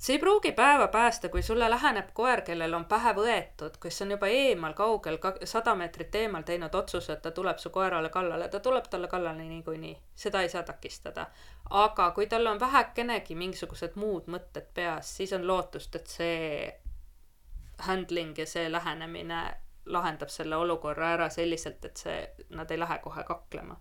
See 0.00 0.14
ei 0.14 0.18
pruugi 0.18 0.52
päeva 0.52 0.88
päästa, 0.88 1.28
kui 1.28 1.42
sulle 1.42 1.70
läheneb 1.70 2.08
koer, 2.14 2.40
kellel 2.40 2.74
on 2.74 2.84
pähe 2.88 3.10
võetud, 3.12 3.74
kes 3.82 4.02
on 4.02 4.14
juba 4.14 4.30
eemal, 4.32 4.72
kaugel, 4.72 5.18
sada 5.44 5.74
meetrit 5.76 6.14
eemal 6.14 6.46
teinud 6.48 6.74
otsuse, 6.74 7.12
et 7.12 7.22
ta 7.22 7.30
tuleb 7.36 7.58
su 7.60 7.70
koerale 7.70 8.08
kallale, 8.08 8.48
ta 8.48 8.60
tuleb 8.64 8.88
talle 8.90 9.08
kallale 9.12 9.44
niikuinii, 9.44 9.98
seda 10.14 10.40
ei 10.40 10.48
saa 10.48 10.62
takistada. 10.62 11.26
aga 11.70 12.10
kui 12.10 12.26
tal 12.26 12.46
on 12.46 12.60
vähekenegi 12.60 13.34
mingisugused 13.34 14.00
muud 14.00 14.32
mõtted 14.32 14.72
peas, 14.74 15.16
siis 15.16 15.32
on 15.32 15.46
lootust, 15.46 15.94
et 15.94 16.06
see 16.06 16.72
handling 17.78 18.38
ja 18.38 18.46
see 18.46 18.72
lähenemine 18.72 19.42
lahendab 19.84 20.28
selle 20.28 20.56
olukorra 20.56 21.12
ära 21.12 21.28
selliselt, 21.28 21.84
et 21.84 21.96
see, 21.96 22.18
nad 22.56 22.70
ei 22.70 22.80
lähe 22.80 22.98
kohe 23.04 23.24
kaklema 23.24 23.76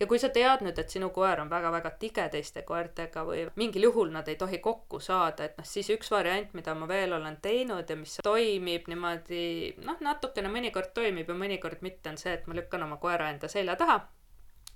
ja 0.00 0.06
kui 0.06 0.18
sa 0.20 0.28
tead 0.32 0.62
nüüd, 0.64 0.78
et 0.78 0.92
sinu 0.92 1.08
koer 1.14 1.40
on 1.40 1.50
väga-väga 1.50 1.92
tige 2.00 2.26
teiste 2.32 2.62
koertega 2.68 3.24
või 3.28 3.46
mingil 3.56 3.88
juhul 3.88 4.12
nad 4.12 4.28
ei 4.28 4.36
tohi 4.40 4.58
kokku 4.64 5.00
saada, 5.00 5.46
et 5.46 5.56
noh, 5.58 5.66
siis 5.68 5.88
üks 5.94 6.10
variant, 6.12 6.52
mida 6.58 6.74
ma 6.74 6.88
veel 6.88 7.16
olen 7.16 7.38
teinud 7.42 7.88
ja 7.88 7.96
mis 7.96 8.18
toimib 8.24 8.90
niimoodi 8.92 9.46
noh, 9.84 10.00
natukene 10.04 10.52
mõnikord 10.52 10.92
toimib 10.96 11.32
ja 11.32 11.38
mõnikord 11.38 11.82
mitte, 11.86 12.12
on 12.12 12.20
see, 12.20 12.36
et 12.36 12.46
ma 12.46 12.58
lükkan 12.58 12.84
oma 12.86 13.00
koera 13.02 13.30
enda 13.32 13.48
selja 13.48 13.76
taha, 13.80 14.00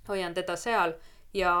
hoian 0.09 0.33
teda 0.33 0.57
seal 0.57 0.97
ja 1.37 1.53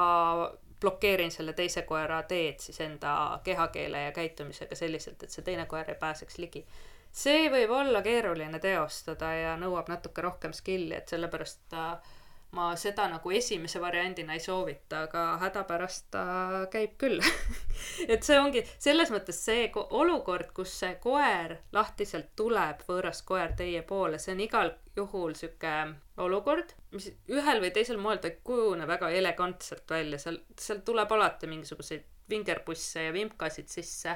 blokeerin 0.81 1.31
selle 1.31 1.53
teise 1.53 1.83
koera 1.85 2.23
teed 2.23 2.59
siis 2.59 2.79
enda 2.81 3.39
kehakeele 3.43 4.07
ja 4.07 4.15
käitumisega 4.15 4.75
selliselt, 4.75 5.21
et 5.23 5.29
see 5.29 5.45
teine 5.45 5.67
koer 5.69 5.93
ei 5.93 5.99
pääseks 6.01 6.39
ligi. 6.41 6.65
See 7.11 7.49
võib 7.51 7.73
olla 7.75 8.01
keeruline 8.01 8.59
teostada 8.63 9.33
ja 9.35 9.53
nõuab 9.59 9.91
natuke 9.91 10.23
rohkem 10.23 10.55
skill'i, 10.55 10.95
et 10.95 11.11
sellepärast 11.11 11.75
äh, 11.75 12.13
ma 12.51 12.71
seda 12.75 13.05
nagu 13.07 13.31
esimese 13.31 13.79
variandina 13.79 14.35
ei 14.35 14.43
soovita, 14.43 15.05
aga 15.07 15.23
hädapärast 15.45 16.09
ta 16.11 16.23
käib 16.71 16.97
küll 16.99 17.21
et 18.13 18.27
see 18.27 18.39
ongi 18.39 18.65
selles 18.73 19.11
mõttes 19.13 19.39
see 19.45 19.69
olukord, 20.01 20.51
kus 20.55 20.73
see 20.83 20.97
koer 21.03 21.57
lahtiselt 21.71 22.33
tuleb, 22.35 22.83
võõras 22.87 23.23
koer 23.27 23.55
teie 23.57 23.83
poole, 23.87 24.19
see 24.19 24.35
on 24.35 24.43
igal 24.43 24.73
juhul 24.95 25.35
sihuke 25.39 25.75
olukord, 26.21 26.75
mis 26.91 27.07
ühel 27.31 27.63
või 27.63 27.71
teisel 27.71 27.99
moel 28.01 28.19
ta 28.19 28.27
ei 28.31 28.39
kujune 28.43 28.87
väga 28.87 29.09
elegantselt 29.15 29.87
välja, 29.89 30.19
seal, 30.19 30.41
seal 30.59 30.83
tuleb 30.85 31.11
alati 31.15 31.47
mingisuguseid 31.47 32.07
vingerpusse 32.31 33.07
ja 33.07 33.13
vimkasid 33.13 33.71
sisse. 33.71 34.15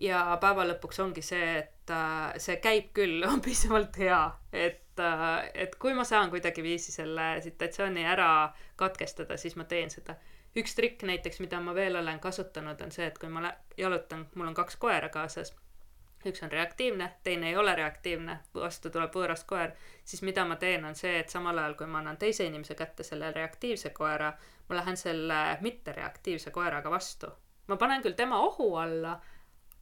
Ja 0.00 0.24
päeva 0.42 0.64
lõpuks 0.66 0.98
ongi 1.04 1.22
see, 1.22 1.58
et 1.60 1.73
see 2.38 2.56
käib 2.62 2.92
küll, 2.96 3.22
on 3.30 3.42
piisavalt 3.44 3.98
hea, 3.98 4.20
et 4.52 5.00
äh,, 5.00 5.50
et 5.54 5.76
kui 5.80 5.94
ma 5.94 6.04
saan 6.04 6.30
kuidagiviisi 6.30 6.92
selle 6.92 7.40
situatsiooni 7.44 8.06
ära 8.06 8.28
katkestada, 8.76 9.36
siis 9.36 9.56
ma 9.56 9.64
teen 9.68 9.90
seda. 9.90 10.16
üks 10.56 10.76
trikk 10.78 11.02
näiteks, 11.02 11.40
mida 11.42 11.58
ma 11.60 11.74
veel 11.74 11.96
olen 11.98 12.20
kasutanud, 12.22 12.80
on 12.80 12.92
see, 12.94 13.06
et 13.10 13.18
kui 13.18 13.28
ma 13.28 13.50
jalutan, 13.76 14.28
mul 14.34 14.52
on 14.52 14.54
kaks 14.54 14.76
koera 14.78 15.08
kaasas, 15.08 15.50
üks 16.24 16.44
on 16.46 16.52
reaktiivne, 16.52 17.10
teine 17.26 17.48
ei 17.50 17.56
ole 17.56 17.74
reaktiivne, 17.74 18.38
vastu 18.54 18.90
tuleb 18.90 19.12
võõras 19.12 19.42
koer, 19.44 19.74
siis 20.04 20.22
mida 20.22 20.44
ma 20.46 20.56
teen, 20.56 20.84
on 20.86 20.94
see, 20.94 21.18
et 21.18 21.28
samal 21.28 21.58
ajal, 21.58 21.74
kui 21.74 21.90
ma 21.90 21.98
annan 22.00 22.16
teise 22.16 22.46
inimese 22.46 22.78
kätte 22.78 23.02
selle 23.02 23.32
reaktiivse 23.34 23.90
koera, 23.90 24.30
ma 24.68 24.78
lähen 24.78 24.96
selle 24.96 25.40
mittereaktiivse 25.60 26.54
koeraga 26.54 26.90
vastu. 26.90 27.32
ma 27.66 27.76
panen 27.76 28.02
küll 28.02 28.14
tema 28.14 28.38
ohu 28.44 28.76
alla 28.76 29.18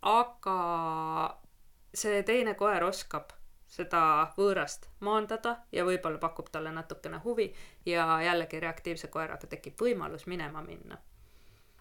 aga 0.02 0.58
see 1.94 2.22
teine 2.22 2.54
koer 2.54 2.84
oskab 2.84 3.32
seda 3.72 4.32
võõrast 4.36 4.88
maandada 5.00 5.56
ja 5.72 5.84
võib-olla 5.88 6.20
pakub 6.20 6.50
talle 6.52 6.72
natukene 6.72 7.22
huvi 7.24 7.48
ja 7.86 8.20
jällegi 8.22 8.60
reaktiivse 8.60 9.08
koeraga 9.08 9.48
tekib 9.48 9.80
võimalus 9.80 10.26
minema 10.26 10.62
minna. 10.62 10.98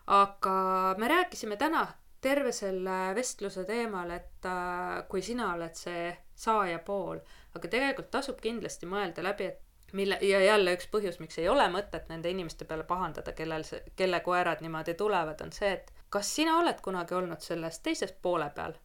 aga 0.07 0.95
me 0.97 1.07
rääkisime 1.07 1.57
täna 1.57 1.87
terve 2.21 2.51
selle 2.51 3.15
vestluse 3.15 3.63
teemal, 3.65 4.11
et 4.11 4.45
äh, 4.45 5.01
kui 5.09 5.21
sina 5.25 5.53
oled 5.53 5.75
see 5.75 6.11
saaja 6.35 6.79
pool, 6.85 7.19
aga 7.55 7.67
tegelikult 7.67 8.11
tasub 8.13 8.39
kindlasti 8.41 8.85
mõelda 8.89 9.23
läbi, 9.25 9.47
et 9.49 9.93
mille 9.97 10.17
ja 10.21 10.39
jälle 10.43 10.75
üks 10.77 10.87
põhjus, 10.91 11.17
miks 11.19 11.39
ei 11.41 11.49
ole 11.49 11.65
mõtet 11.73 12.07
nende 12.09 12.29
inimeste 12.31 12.65
peale 12.65 12.85
pahandada, 12.87 13.33
kellel 13.35 13.65
see, 13.67 13.81
kelle 13.95 14.21
koerad 14.23 14.61
niimoodi 14.61 14.93
tulevad, 14.99 15.41
on 15.43 15.51
see, 15.55 15.73
et 15.79 15.91
kas 16.09 16.29
sina 16.35 16.59
oled 16.59 16.79
kunagi 16.85 17.17
olnud 17.17 17.43
selles 17.43 17.81
teises 17.83 18.13
poole 18.21 18.49
peal? 18.55 18.77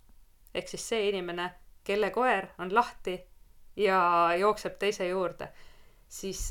Ehk 0.57 0.69
siis 0.73 0.89
see 0.89 1.09
inimene, 1.11 1.51
kelle 1.85 2.11
koer 2.11 2.49
on 2.59 2.73
lahti 2.75 3.17
ja 3.77 3.99
jookseb 4.39 4.79
teise 4.81 5.09
juurde, 5.09 5.49
siis 6.09 6.49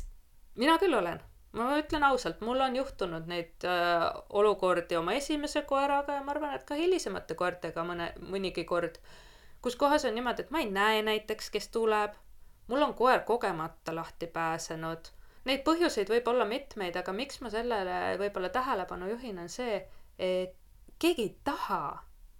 mina 0.54 0.78
küll 0.78 0.94
olen. 0.94 1.20
ma 1.56 1.70
ütlen 1.80 2.04
ausalt, 2.04 2.42
mul 2.44 2.60
on 2.60 2.74
juhtunud 2.76 3.28
neid 3.30 3.64
äh, 3.64 4.02
olukordi 4.36 4.96
oma 4.98 5.14
esimese 5.16 5.62
koeraga 5.64 6.18
ja 6.18 6.24
ma 6.24 6.34
arvan, 6.34 6.52
et 6.54 6.66
ka 6.68 6.76
hilisemate 6.76 7.34
koertega 7.34 7.84
mõne, 7.84 8.10
mõnigi 8.20 8.66
kord, 8.68 8.98
kus 9.64 9.76
kohas 9.80 10.04
on 10.04 10.12
niimoodi, 10.14 10.44
et 10.44 10.52
ma 10.52 10.60
ei 10.60 10.68
näe 10.70 11.00
näiteks, 11.06 11.48
kes 11.54 11.70
tuleb, 11.72 12.12
mul 12.68 12.84
on 12.84 12.92
koer 12.98 13.24
kogemata 13.24 13.94
lahti 13.96 14.28
pääsenud. 14.34 15.08
Neid 15.48 15.62
põhjuseid 15.64 16.12
võib 16.12 16.28
olla 16.28 16.44
mitmeid, 16.44 16.98
aga 17.00 17.14
miks 17.16 17.40
ma 17.40 17.50
sellele 17.54 18.18
võib-olla 18.20 18.50
tähelepanu 18.52 19.08
juhin, 19.14 19.38
on 19.40 19.48
see, 19.48 19.80
et 20.18 20.56
keegi 20.98 21.30
ei 21.30 21.34
taha 21.44 21.82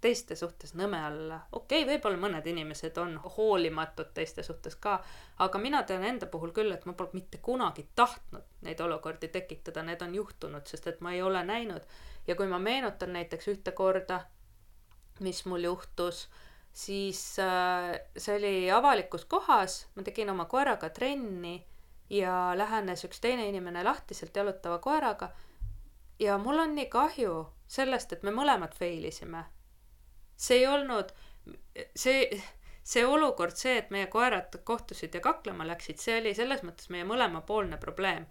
teiste 0.07 0.35
suhtes 0.39 0.73
nõme 0.79 0.99
olla. 1.09 1.41
okei 1.51 1.83
okay,, 1.83 1.89
võib-olla 1.89 2.19
mõned 2.21 2.47
inimesed 2.47 2.97
on 3.01 3.17
hoolimatud 3.37 4.13
teiste 4.15 4.43
suhtes 4.43 4.77
ka, 4.79 4.97
aga 5.43 5.59
mina 5.59 5.83
tean 5.83 6.05
enda 6.07 6.29
puhul 6.31 6.53
küll, 6.55 6.71
et 6.71 6.85
ma 6.87 6.95
pole 6.95 7.11
mitte 7.17 7.41
kunagi 7.43 7.87
tahtnud 7.95 8.45
neid 8.63 8.79
olukordi 8.83 9.27
tekitada, 9.33 9.83
need 9.83 10.03
on 10.05 10.15
juhtunud, 10.15 10.65
sest 10.67 10.87
et 10.87 11.01
ma 11.03 11.13
ei 11.15 11.21
ole 11.21 11.43
näinud. 11.43 11.83
ja 12.27 12.35
kui 12.35 12.47
ma 12.47 12.59
meenutan 12.59 13.13
näiteks 13.13 13.47
ühte 13.51 13.71
korda, 13.71 14.21
mis 15.19 15.43
mul 15.45 15.67
juhtus, 15.67 16.27
siis 16.71 17.21
äh, 17.39 17.97
see 18.17 18.37
oli 18.37 18.71
avalikus 18.71 19.25
kohas, 19.25 19.87
ma 19.95 20.07
tegin 20.07 20.29
oma 20.29 20.45
koeraga 20.45 20.89
trenni 20.89 21.57
ja 22.09 22.53
lähenes 22.55 23.03
üks 23.03 23.19
teine 23.19 23.49
inimene 23.49 23.83
lahtiselt 23.83 24.35
jalutava 24.35 24.79
koeraga 24.79 25.33
ja 26.19 26.37
mul 26.37 26.63
on 26.63 26.75
nii 26.79 26.87
kahju 26.87 27.35
sellest, 27.67 28.13
et 28.13 28.23
me 28.23 28.31
mõlemad 28.31 28.75
fail 28.77 29.03
isime 29.11 29.43
see 30.37 30.61
ei 30.61 30.67
olnud, 30.67 31.13
see, 31.95 32.41
see 32.83 33.05
olukord, 33.05 33.57
see, 33.57 33.77
et 33.81 33.89
meie 33.93 34.07
koerad 34.11 34.59
kohtusid 34.63 35.15
ja 35.17 35.21
kaklema 35.23 35.67
läksid, 35.67 35.99
see 36.01 36.19
oli 36.21 36.35
selles 36.37 36.63
mõttes 36.67 36.91
meie 36.93 37.07
mõlemapoolne 37.07 37.79
probleem. 37.81 38.27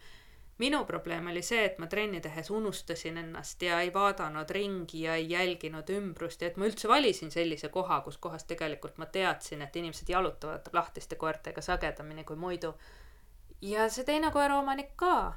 minu 0.59 0.79
probleem 0.89 1.27
oli 1.29 1.43
see, 1.45 1.65
et 1.69 1.79
ma 1.79 1.87
trenni 1.87 2.21
tehes 2.25 2.49
unustasin 2.51 3.19
ennast 3.21 3.63
ja 3.63 3.81
ei 3.85 3.91
vaadanud 3.95 4.51
ringi 4.57 5.03
ja 5.03 5.15
ei 5.15 5.27
jälginud 5.31 5.91
ümbrust 5.93 6.43
ja 6.43 6.49
et 6.49 6.57
ma 6.57 6.65
üldse 6.65 6.89
valisin 6.89 7.31
sellise 7.31 7.69
koha, 7.69 8.01
kus 8.01 8.17
kohas 8.17 8.45
tegelikult 8.45 8.97
ma 8.99 9.07
teadsin, 9.07 9.63
et 9.63 9.77
inimesed 9.77 10.09
jalutavad 10.09 10.71
lahtiste 10.73 11.17
koertega 11.17 11.61
sagedamini 11.61 12.25
kui 12.25 12.37
muidu. 12.37 12.75
ja 13.61 13.89
see 13.89 14.05
teine 14.05 14.31
koeraomanik 14.33 14.97
ka 14.97 15.35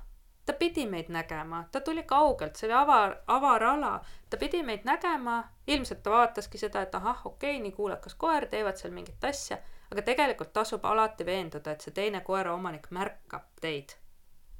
ta 0.49 0.53
pidi 0.53 0.85
meid 0.89 1.05
nägema, 1.09 1.63
ta 1.71 1.81
tuli 1.81 2.03
kaugelt, 2.03 2.55
see 2.55 2.65
oli 2.67 2.73
avar, 2.73 3.15
avar 3.27 3.63
ala, 3.63 3.91
ta 4.29 4.37
pidi 4.37 4.63
meid 4.65 4.81
nägema, 4.83 5.43
ilmselt 5.67 6.01
ta 6.03 6.09
vaataski 6.09 6.57
seda, 6.57 6.81
et 6.81 6.95
ahah, 6.97 7.19
okei 7.25 7.51
okay,, 7.51 7.61
nii 7.61 7.71
kuulekas 7.77 8.15
koer, 8.17 8.47
teevad 8.49 8.79
seal 8.79 8.95
mingit 8.95 9.27
asja, 9.29 9.59
aga 9.91 10.01
tegelikult 10.07 10.49
tasub 10.53 10.85
alati 10.89 11.25
veenduda, 11.25 11.75
et 11.75 11.85
see 11.85 11.93
teine 11.93 12.23
koeraomanik 12.25 12.89
märkab 12.97 13.45
teid. 13.61 13.93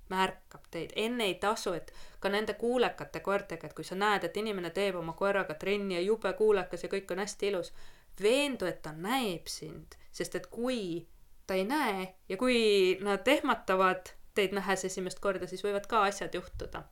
märkab 0.09 0.69
teid, 0.71 0.93
enne 0.95 1.25
ei 1.25 1.35
tasu, 1.41 1.73
et 1.73 1.89
ka 2.19 2.29
nende 2.29 2.53
kuulekate 2.53 3.19
koertega, 3.25 3.67
et 3.67 3.73
kui 3.73 3.85
sa 3.85 3.97
näed, 3.97 4.23
et 4.29 4.37
inimene 4.37 4.69
teeb 4.69 4.95
oma 5.01 5.13
koeraga 5.17 5.53
trenni 5.53 5.95
ja 5.95 6.05
jube 6.05 6.33
kuulekas 6.33 6.85
ja 6.85 6.89
kõik 6.89 7.11
on 7.13 7.25
hästi 7.25 7.49
ilus, 7.49 7.73
veendu, 8.21 8.69
et 8.69 8.81
ta 8.85 8.93
näeb 8.93 9.49
sind, 9.49 9.97
sest 10.11 10.35
et 10.35 10.47
kui 10.53 11.07
ta 11.47 11.57
ei 11.57 11.65
näe 11.65 12.07
ja 12.29 12.37
kui 12.37 12.97
nad 13.01 13.27
ehmatavad 13.27 14.13
teid 14.35 14.53
nähes 14.53 14.85
esimest 14.85 15.19
korda, 15.19 15.47
siis 15.47 15.63
võivad 15.63 15.87
ka 15.87 16.03
asjad 16.03 16.33
juhtuda. 16.33 16.83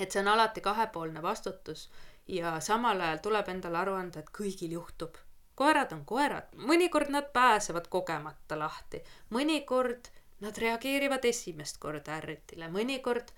et 0.00 0.10
see 0.10 0.20
on 0.20 0.28
alati 0.28 0.60
kahepoolne 0.60 1.22
vastutus 1.22 1.90
ja 2.28 2.60
samal 2.60 3.00
ajal 3.00 3.18
tuleb 3.22 3.48
endale 3.48 3.78
aru 3.78 3.94
anda, 3.94 4.20
et 4.20 4.30
kõigil 4.38 4.72
juhtub. 4.72 5.16
koerad 5.54 5.92
on 5.92 6.04
koerad, 6.04 6.48
mõnikord 6.56 7.10
nad 7.10 7.32
pääsevad 7.32 7.88
kogemata 7.88 8.58
lahti, 8.58 9.02
mõnikord 9.30 10.08
nad 10.40 10.58
reageerivad 10.58 11.24
esimest 11.24 11.78
korda 11.78 12.16
ärritile, 12.18 12.68
mõnikord 12.68 13.32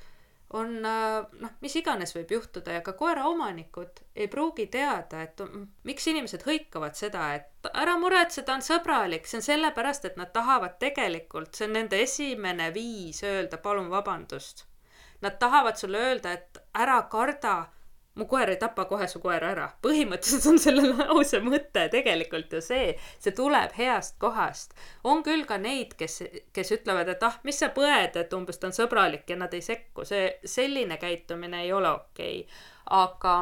on 0.55 0.87
äh, 0.87 1.25
noh, 1.43 1.55
mis 1.65 1.75
iganes 1.81 2.15
võib 2.15 2.31
juhtuda 2.37 2.77
ja 2.77 2.83
ka 2.87 2.95
koeraomanikud 2.99 4.05
ei 4.15 4.29
pruugi 4.31 4.69
teada, 4.71 5.25
et 5.27 5.43
miks 5.89 6.07
inimesed 6.13 6.47
hõikavad 6.47 6.95
seda, 6.99 7.33
et 7.39 7.71
ära 7.73 7.97
muretse, 7.99 8.45
ta 8.47 8.55
on 8.55 8.63
sõbralik, 8.65 9.27
see 9.27 9.41
on 9.41 9.47
sellepärast, 9.49 10.07
et 10.07 10.21
nad 10.21 10.31
tahavad 10.35 10.79
tegelikult, 10.83 11.55
see 11.57 11.67
on 11.69 11.77
nende 11.81 12.01
esimene 12.05 12.71
viis 12.75 13.23
öelda 13.27 13.59
palun 13.59 13.91
vabandust. 13.91 14.67
Nad 15.25 15.41
tahavad 15.41 15.81
sulle 15.81 16.01
öelda, 16.11 16.35
et 16.39 16.61
ära 16.77 17.01
karda 17.11 17.57
mu 18.15 18.27
koer 18.31 18.55
ei 18.55 18.59
tapa 18.61 18.85
kohe 18.91 19.09
su 19.11 19.21
koera 19.23 19.51
ära. 19.55 19.69
põhimõtteliselt 19.83 20.47
on 20.53 20.61
selle 20.63 20.87
lause 20.91 21.41
mõte 21.45 21.89
tegelikult 21.93 22.53
ju 22.53 22.63
see, 22.65 22.93
see 23.19 23.35
tuleb 23.37 23.75
heast 23.79 24.19
kohast. 24.23 24.75
on 25.05 25.23
küll 25.27 25.45
ka 25.49 25.59
neid, 25.59 25.97
kes, 25.99 26.23
kes 26.53 26.73
ütlevad, 26.79 27.11
et 27.11 27.27
ah, 27.27 27.41
mis 27.45 27.59
sa 27.59 27.71
põed, 27.75 28.17
et 28.21 28.39
umbes 28.39 28.61
ta 28.61 28.71
on 28.71 28.77
sõbralik 28.77 29.29
ja 29.31 29.39
nad 29.41 29.55
ei 29.55 29.65
sekku, 29.65 30.07
see, 30.09 30.31
selline 30.45 30.99
käitumine 31.01 31.65
ei 31.65 31.73
ole 31.73 31.91
okei 31.91 32.41
okay.. 32.45 32.63
aga 33.03 33.37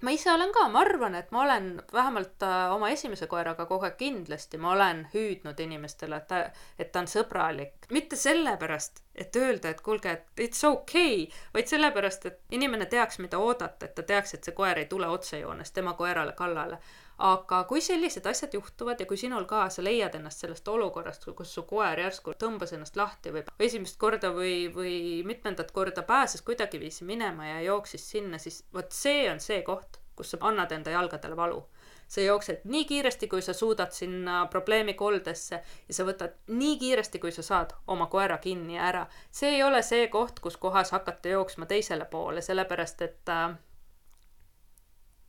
ma 0.00 0.10
ise 0.14 0.30
olen 0.32 0.52
ka, 0.54 0.68
ma 0.68 0.82
arvan, 0.84 1.14
et 1.18 1.30
ma 1.34 1.42
olen 1.42 1.82
vähemalt 1.92 2.42
äh, 2.46 2.74
oma 2.74 2.90
esimese 2.94 3.26
koeraga 3.26 3.66
kogu 3.66 3.88
aeg 3.88 3.96
kindlasti, 3.98 4.60
ma 4.62 4.72
olen 4.72 5.02
hüüdnud 5.14 5.60
inimestele, 5.60 6.20
et 6.22 6.28
ta, 6.30 6.42
et 6.78 6.92
ta 6.92 7.02
on 7.02 7.10
sõbralik. 7.10 7.88
mitte 7.90 8.16
sellepärast, 8.16 9.02
et 9.14 9.36
öelda, 9.36 9.72
et 9.74 9.80
kuulge, 9.80 10.12
et 10.12 10.44
it's 10.48 10.64
okay, 10.68 11.26
vaid 11.54 11.66
sellepärast, 11.66 12.26
et 12.26 12.40
inimene 12.50 12.86
teaks, 12.86 13.18
mida 13.18 13.38
oodata, 13.38 13.86
et 13.86 13.94
ta 13.94 14.02
teaks, 14.02 14.34
et 14.34 14.44
see 14.44 14.54
koer 14.54 14.78
ei 14.78 14.86
tule 14.86 15.08
otsejoones 15.18 15.72
tema 15.72 15.94
koerale 15.98 16.32
kallale 16.38 16.78
aga 17.18 17.62
kui 17.70 17.80
sellised 17.82 18.26
asjad 18.30 18.54
juhtuvad 18.54 19.00
ja 19.00 19.06
kui 19.06 19.16
sinul 19.18 19.46
ka, 19.50 19.64
sa 19.74 19.82
leiad 19.82 20.14
ennast 20.14 20.44
sellest 20.44 20.68
olukorrast, 20.68 21.26
kus 21.38 21.54
su 21.54 21.64
koer 21.68 21.98
järsku 21.98 22.34
tõmbas 22.38 22.74
ennast 22.76 22.96
lahti 22.96 23.32
või 23.34 23.44
esimest 23.68 23.98
korda 23.98 24.30
või, 24.34 24.68
või 24.74 24.98
mitmendat 25.26 25.72
korda 25.74 26.02
pääses 26.06 26.42
kuidagiviisi 26.46 27.04
minema 27.04 27.46
ja 27.46 27.60
jooksis 27.66 28.10
sinna, 28.10 28.38
siis 28.38 28.62
vot 28.74 28.92
see 28.94 29.26
on 29.30 29.42
see 29.42 29.62
koht, 29.66 29.98
kus 30.16 30.34
sa 30.34 30.38
annad 30.50 30.72
enda 30.74 30.94
jalgadele 30.94 31.36
valu 31.36 31.64
sa 32.08 32.20
jooksed 32.20 32.64
nii 32.64 32.84
kiiresti, 32.84 33.28
kui 33.28 33.42
sa 33.42 33.52
suudad 33.52 33.92
sinna 33.92 34.46
probleemi 34.46 34.94
koldesse 34.94 35.60
ja 35.88 35.94
sa 35.94 36.06
võtad 36.08 36.38
nii 36.48 36.78
kiiresti, 36.80 37.20
kui 37.20 37.32
sa 37.32 37.44
saad 37.44 37.74
oma 37.86 38.06
koera 38.06 38.38
kinni 38.38 38.78
ja 38.78 38.86
ära. 38.88 39.06
see 39.30 39.56
ei 39.56 39.62
ole 39.62 39.82
see 39.82 40.08
koht, 40.08 40.40
kus 40.40 40.56
kohas 40.56 40.90
hakata 40.96 41.28
jooksma 41.28 41.66
teisele 41.66 42.04
poole, 42.04 42.40
sellepärast 42.42 43.02
et 43.02 43.32
äh, 43.34 43.58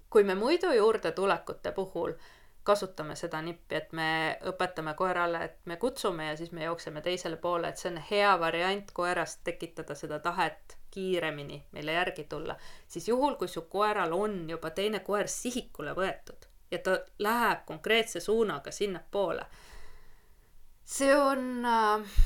kui 0.09 0.23
me 0.23 0.35
muidu 0.35 0.71
juurdetulekute 0.73 1.71
puhul 1.71 2.13
kasutame 2.63 3.15
seda 3.15 3.41
nippi, 3.41 3.75
et 3.75 3.93
me 3.97 4.09
õpetame 4.51 4.93
koerale, 4.97 5.43
et 5.45 5.57
me 5.65 5.77
kutsume 5.81 6.27
ja 6.27 6.35
siis 6.37 6.51
me 6.51 6.63
jookseme 6.63 7.01
teisele 7.01 7.37
poole, 7.37 7.69
et 7.69 7.81
see 7.81 7.89
on 7.91 7.97
hea 8.11 8.33
variant 8.39 8.91
koerast 8.93 9.41
tekitada 9.43 9.95
seda 9.95 10.19
tahet 10.19 10.77
kiiremini 10.91 11.63
meile 11.71 11.95
järgi 11.97 12.27
tulla, 12.29 12.57
siis 12.87 13.07
juhul, 13.07 13.35
kui 13.39 13.47
su 13.47 13.65
koeral 13.71 14.13
on 14.13 14.43
juba 14.49 14.69
teine 14.75 14.99
koer 15.05 15.27
sihikule 15.31 15.95
võetud 15.97 16.49
ja 16.71 16.79
ta 16.85 16.99
läheb 17.19 17.65
konkreetse 17.65 18.19
suunaga 18.19 18.71
sinnapoole, 18.71 19.45
see 20.85 21.15
on 21.15 21.65
äh, 21.65 22.19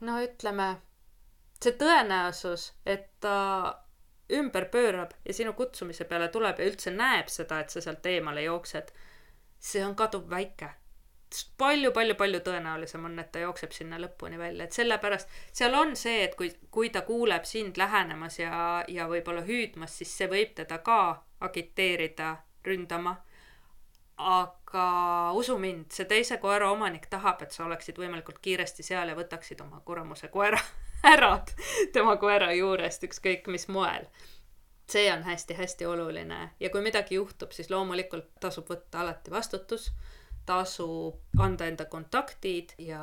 no 0.00 0.20
ütleme, 0.22 0.68
see 1.62 1.74
tõenäosus, 1.78 2.70
et 2.86 3.10
ta 3.20 3.36
ümber 4.32 4.64
pöörab 4.64 5.10
ja 5.24 5.34
sinu 5.34 5.52
kutsumise 5.52 6.04
peale 6.04 6.28
tuleb 6.28 6.58
ja 6.58 6.66
üldse 6.66 6.90
näeb 6.90 7.28
seda, 7.30 7.60
et 7.60 7.70
sa 7.70 7.80
sealt 7.80 8.06
eemale 8.06 8.42
jooksed, 8.42 8.90
see 9.58 9.84
on 9.84 9.94
kaduvväike. 9.96 10.70
palju-palju-palju 11.58 12.38
tõenäolisem 12.46 13.04
on, 13.04 13.18
et 13.18 13.32
ta 13.32 13.40
jookseb 13.42 13.72
sinna 13.74 13.98
lõpuni 13.98 14.38
välja, 14.38 14.64
et 14.64 14.72
sellepärast 14.72 15.28
seal 15.52 15.74
on 15.74 15.96
see, 15.96 16.22
et 16.24 16.34
kui, 16.38 16.52
kui 16.70 16.90
ta 16.90 17.02
kuuleb 17.02 17.44
sind 17.44 17.76
lähenemas 17.76 18.38
ja, 18.38 18.84
ja 18.88 19.08
võib-olla 19.10 19.42
hüüdmas, 19.42 19.98
siis 19.98 20.16
see 20.18 20.30
võib 20.30 20.54
teda 20.54 20.78
ka 20.78 21.24
agiteerida 21.40 22.36
ründama. 22.64 23.16
aga 24.16 25.32
usu 25.34 25.58
mind, 25.58 25.90
see 25.92 26.06
teise 26.08 26.38
koera 26.38 26.70
omanik 26.70 27.06
tahab, 27.06 27.42
et 27.42 27.52
sa 27.52 27.64
oleksid 27.64 27.98
võimalikult 27.98 28.38
kiiresti 28.38 28.82
seal 28.82 29.08
ja 29.08 29.14
võtaksid 29.14 29.60
oma 29.60 29.80
kuramuse 29.84 30.28
koera 30.28 30.60
ära 31.06 31.44
tema 31.92 32.16
koera 32.20 32.52
juurest, 32.54 33.04
ükskõik 33.06 33.46
mis 33.52 33.68
moel. 33.68 34.06
see 34.86 35.08
on 35.12 35.24
hästi-hästi 35.26 35.86
oluline 35.86 36.50
ja 36.60 36.70
kui 36.70 36.80
midagi 36.82 37.14
juhtub, 37.14 37.50
siis 37.52 37.70
loomulikult 37.70 38.28
tasub 38.40 38.68
võtta 38.70 39.00
alati 39.02 39.30
vastutus, 39.30 39.88
tasub 40.46 41.42
anda 41.42 41.66
enda 41.66 41.84
kontaktid 41.90 42.74
ja 42.78 43.02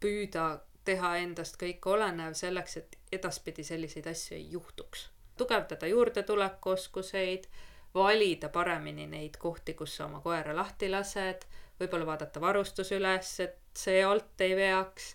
püüda 0.00 0.46
teha 0.84 1.16
endast 1.22 1.60
kõik 1.60 1.86
olenev 1.86 2.34
selleks, 2.34 2.76
et 2.76 2.98
edaspidi 3.12 3.64
selliseid 3.64 4.06
asju 4.06 4.36
ei 4.36 4.50
juhtuks. 4.50 5.10
tugevdada 5.36 5.86
juurdetulekuoskuseid, 5.86 7.46
valida 7.94 8.48
paremini 8.48 9.06
neid 9.06 9.36
kohti, 9.38 9.74
kus 9.74 9.96
sa 9.96 10.04
oma 10.04 10.20
koera 10.20 10.56
lahti 10.56 10.90
lased, 10.90 11.46
võib-olla 11.80 12.06
vaadata 12.06 12.40
varustus 12.40 12.92
üles, 12.92 13.40
et 13.40 13.58
see 13.74 14.02
alt 14.04 14.40
ei 14.40 14.56
veaks 14.56 15.14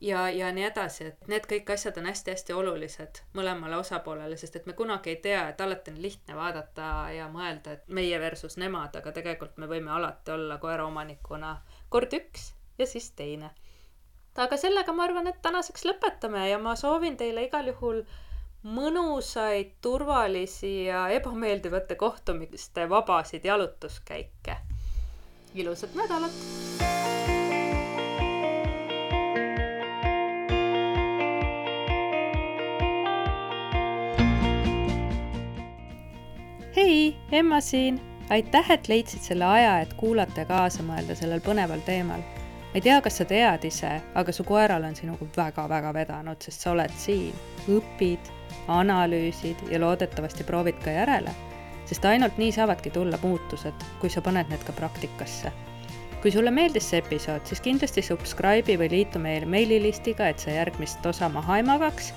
ja, 0.00 0.30
ja 0.30 0.52
nii 0.52 0.64
edasi, 0.68 1.10
et 1.10 1.28
need 1.30 1.46
kõik 1.50 1.70
asjad 1.74 1.98
on 2.00 2.08
hästi-hästi 2.10 2.54
olulised 2.56 3.20
mõlemale 3.36 3.76
osapoolele, 3.78 4.36
sest 4.40 4.56
et 4.56 4.66
me 4.66 4.76
kunagi 4.76 5.14
ei 5.14 5.20
tea, 5.22 5.46
et 5.48 5.60
alati 5.60 5.94
on 5.94 6.00
lihtne 6.02 6.36
vaadata 6.36 6.88
ja 7.14 7.28
mõelda, 7.32 7.78
et 7.78 7.88
meie 7.88 8.18
versus 8.20 8.58
nemad, 8.60 8.96
aga 8.96 9.12
tegelikult 9.12 9.56
me 9.58 9.68
võime 9.70 9.92
alati 9.94 10.34
olla 10.34 10.58
koeraomanikuna 10.62 11.56
kord 11.88 12.16
üks 12.16 12.52
ja 12.78 12.86
siis 12.86 13.10
teine. 13.10 13.50
aga 14.36 14.56
sellega 14.56 14.92
ma 14.92 15.04
arvan, 15.04 15.26
et 15.30 15.42
tänaseks 15.42 15.84
lõpetame 15.86 16.48
ja 16.48 16.58
ma 16.58 16.76
soovin 16.76 17.16
teile 17.16 17.46
igal 17.46 17.70
juhul 17.70 18.02
mõnusaid, 18.64 19.76
turvalisi 19.84 20.84
ja 20.86 21.08
ebameeldivate 21.12 21.94
kohtumiste 21.94 22.88
vabasid 22.88 23.44
jalutuskäike. 23.44 24.56
ilusat 25.54 25.94
nädalat! 25.94 27.43
Hei, 36.84 37.16
Emma 37.32 37.60
siin. 37.60 38.00
aitäh, 38.30 38.70
et 38.70 38.88
leidsid 38.88 39.20
selle 39.20 39.44
aja, 39.44 39.78
et 39.80 39.92
kuulata 39.94 40.42
ja 40.42 40.48
kaasa 40.48 40.82
mõelda 40.84 41.14
sellel 41.16 41.40
põneval 41.40 41.80
teemal. 41.86 42.20
ma 42.20 42.74
ei 42.74 42.82
tea, 42.84 42.98
kas 43.00 43.16
sa 43.20 43.24
tead 43.24 43.64
ise, 43.64 43.92
aga 44.14 44.32
su 44.32 44.44
koeral 44.44 44.84
on 44.84 44.96
sinuga 44.96 45.26
väga-väga 45.36 45.92
vedanud, 45.94 46.42
sest 46.44 46.60
sa 46.60 46.72
oled 46.74 46.92
siin, 47.00 47.32
õpid, 47.72 48.28
analüüsid 48.68 49.62
ja 49.70 49.80
loodetavasti 49.80 50.44
proovid 50.44 50.82
ka 50.84 50.92
järele. 50.98 51.32
sest 51.86 52.04
ainult 52.04 52.36
nii 52.38 52.52
saavadki 52.52 52.90
tulla 52.90 53.18
muutused, 53.22 53.88
kui 54.00 54.10
sa 54.10 54.20
paned 54.20 54.52
need 54.52 54.64
ka 54.68 54.72
praktikasse 54.72 55.52
kui 56.22 56.32
sulle 56.32 56.50
meeldis 56.50 56.90
see 56.90 57.00
episood, 57.00 57.44
siis 57.44 57.60
kindlasti 57.60 58.02
subscribe'i 58.02 58.76
või 58.80 58.90
liitu 58.90 59.18
meie 59.18 59.44
meililistiga, 59.46 60.28
et 60.28 60.38
sa 60.38 60.50
järgmist 60.50 61.06
osa 61.06 61.28
maha 61.28 61.58
ei 61.60 61.66
magaks 61.68 62.12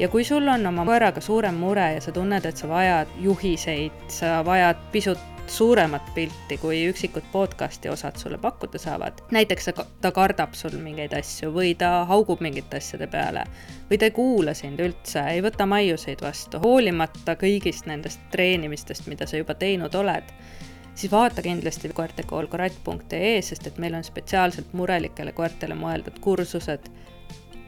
ja 0.00 0.08
kui 0.08 0.24
sul 0.24 0.48
on 0.48 0.66
oma 0.66 0.84
koeraga 0.88 1.20
suurem 1.20 1.58
mure 1.60 1.92
ja 1.94 2.00
sa 2.00 2.12
tunned, 2.12 2.44
et 2.48 2.56
sa 2.56 2.68
vajad 2.68 3.10
juhiseid, 3.20 4.06
sa 4.08 4.40
vajad 4.44 4.80
pisut 4.92 5.26
suuremat 5.50 6.12
pilti, 6.14 6.56
kui 6.62 6.78
üksikud 6.88 7.26
podcast'i 7.32 7.90
osad 7.90 8.16
sulle 8.16 8.38
pakkuda 8.38 8.78
saavad. 8.78 9.20
näiteks 9.30 9.68
ta 10.00 10.12
kardab 10.12 10.54
sul 10.54 10.78
mingeid 10.78 11.12
asju 11.18 11.50
või 11.54 11.74
ta 11.78 12.04
haugub 12.08 12.40
mingite 12.40 12.78
asjade 12.78 13.06
peale 13.10 13.44
või 13.90 13.98
ta 13.98 14.08
ei 14.08 14.14
kuula 14.14 14.54
sind 14.54 14.80
üldse, 14.80 15.24
ei 15.26 15.42
võta 15.42 15.66
maiuseid 15.66 16.22
vastu, 16.22 16.62
hoolimata 16.62 17.34
kõigist 17.36 17.90
nendest 17.90 18.22
treenimistest, 18.30 19.06
mida 19.10 19.26
sa 19.26 19.42
juba 19.42 19.54
teinud 19.54 19.94
oled 19.94 20.32
siis 20.94 21.12
vaata 21.12 21.42
kindlasti 21.42 21.90
koertekoolkoratt.ee, 21.94 23.42
sest 23.42 23.66
et 23.66 23.78
meil 23.78 23.94
on 23.94 24.04
spetsiaalselt 24.04 24.72
murelikele 24.72 25.32
koertele 25.32 25.74
mõeldud 25.74 26.20
kursused 26.20 26.90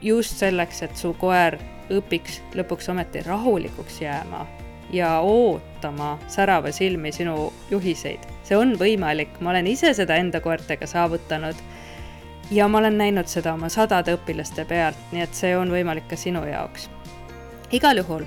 just 0.03 0.39
selleks, 0.39 0.83
et 0.83 0.97
su 0.97 1.15
koer 1.19 1.59
õpiks 1.93 2.41
lõpuks 2.57 2.91
ometi 2.91 3.23
rahulikuks 3.27 4.01
jääma 4.03 4.47
ja 4.93 5.21
ootama 5.21 6.19
särava 6.29 6.73
silmi 6.73 7.13
sinu 7.13 7.53
juhiseid. 7.71 8.21
see 8.43 8.57
on 8.57 8.75
võimalik, 8.79 9.41
ma 9.41 9.51
olen 9.51 9.67
ise 9.67 9.95
seda 9.95 10.17
enda 10.17 10.41
koertega 10.41 10.87
saavutanud 10.87 11.57
ja 12.51 12.69
ma 12.69 12.79
olen 12.79 12.99
näinud 12.99 13.27
seda 13.27 13.55
oma 13.55 13.69
sadade 13.69 14.15
õpilaste 14.17 14.65
pealt, 14.65 14.99
nii 15.13 15.23
et 15.23 15.35
see 15.35 15.57
on 15.57 15.71
võimalik 15.71 16.09
ka 16.09 16.17
sinu 16.17 16.45
jaoks. 16.45 16.91
igal 17.73 17.97
juhul 17.97 18.27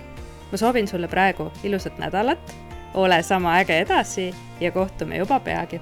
ma 0.52 0.58
soovin 0.58 0.88
sulle 0.88 1.08
praegu 1.08 1.52
ilusat 1.64 1.98
nädalat, 1.98 2.56
ole 2.94 3.24
sama 3.24 3.60
äge 3.60 3.80
edasi 3.80 4.34
ja 4.60 4.72
kohtume 4.72 5.18
juba 5.18 5.40
peagi 5.40 5.82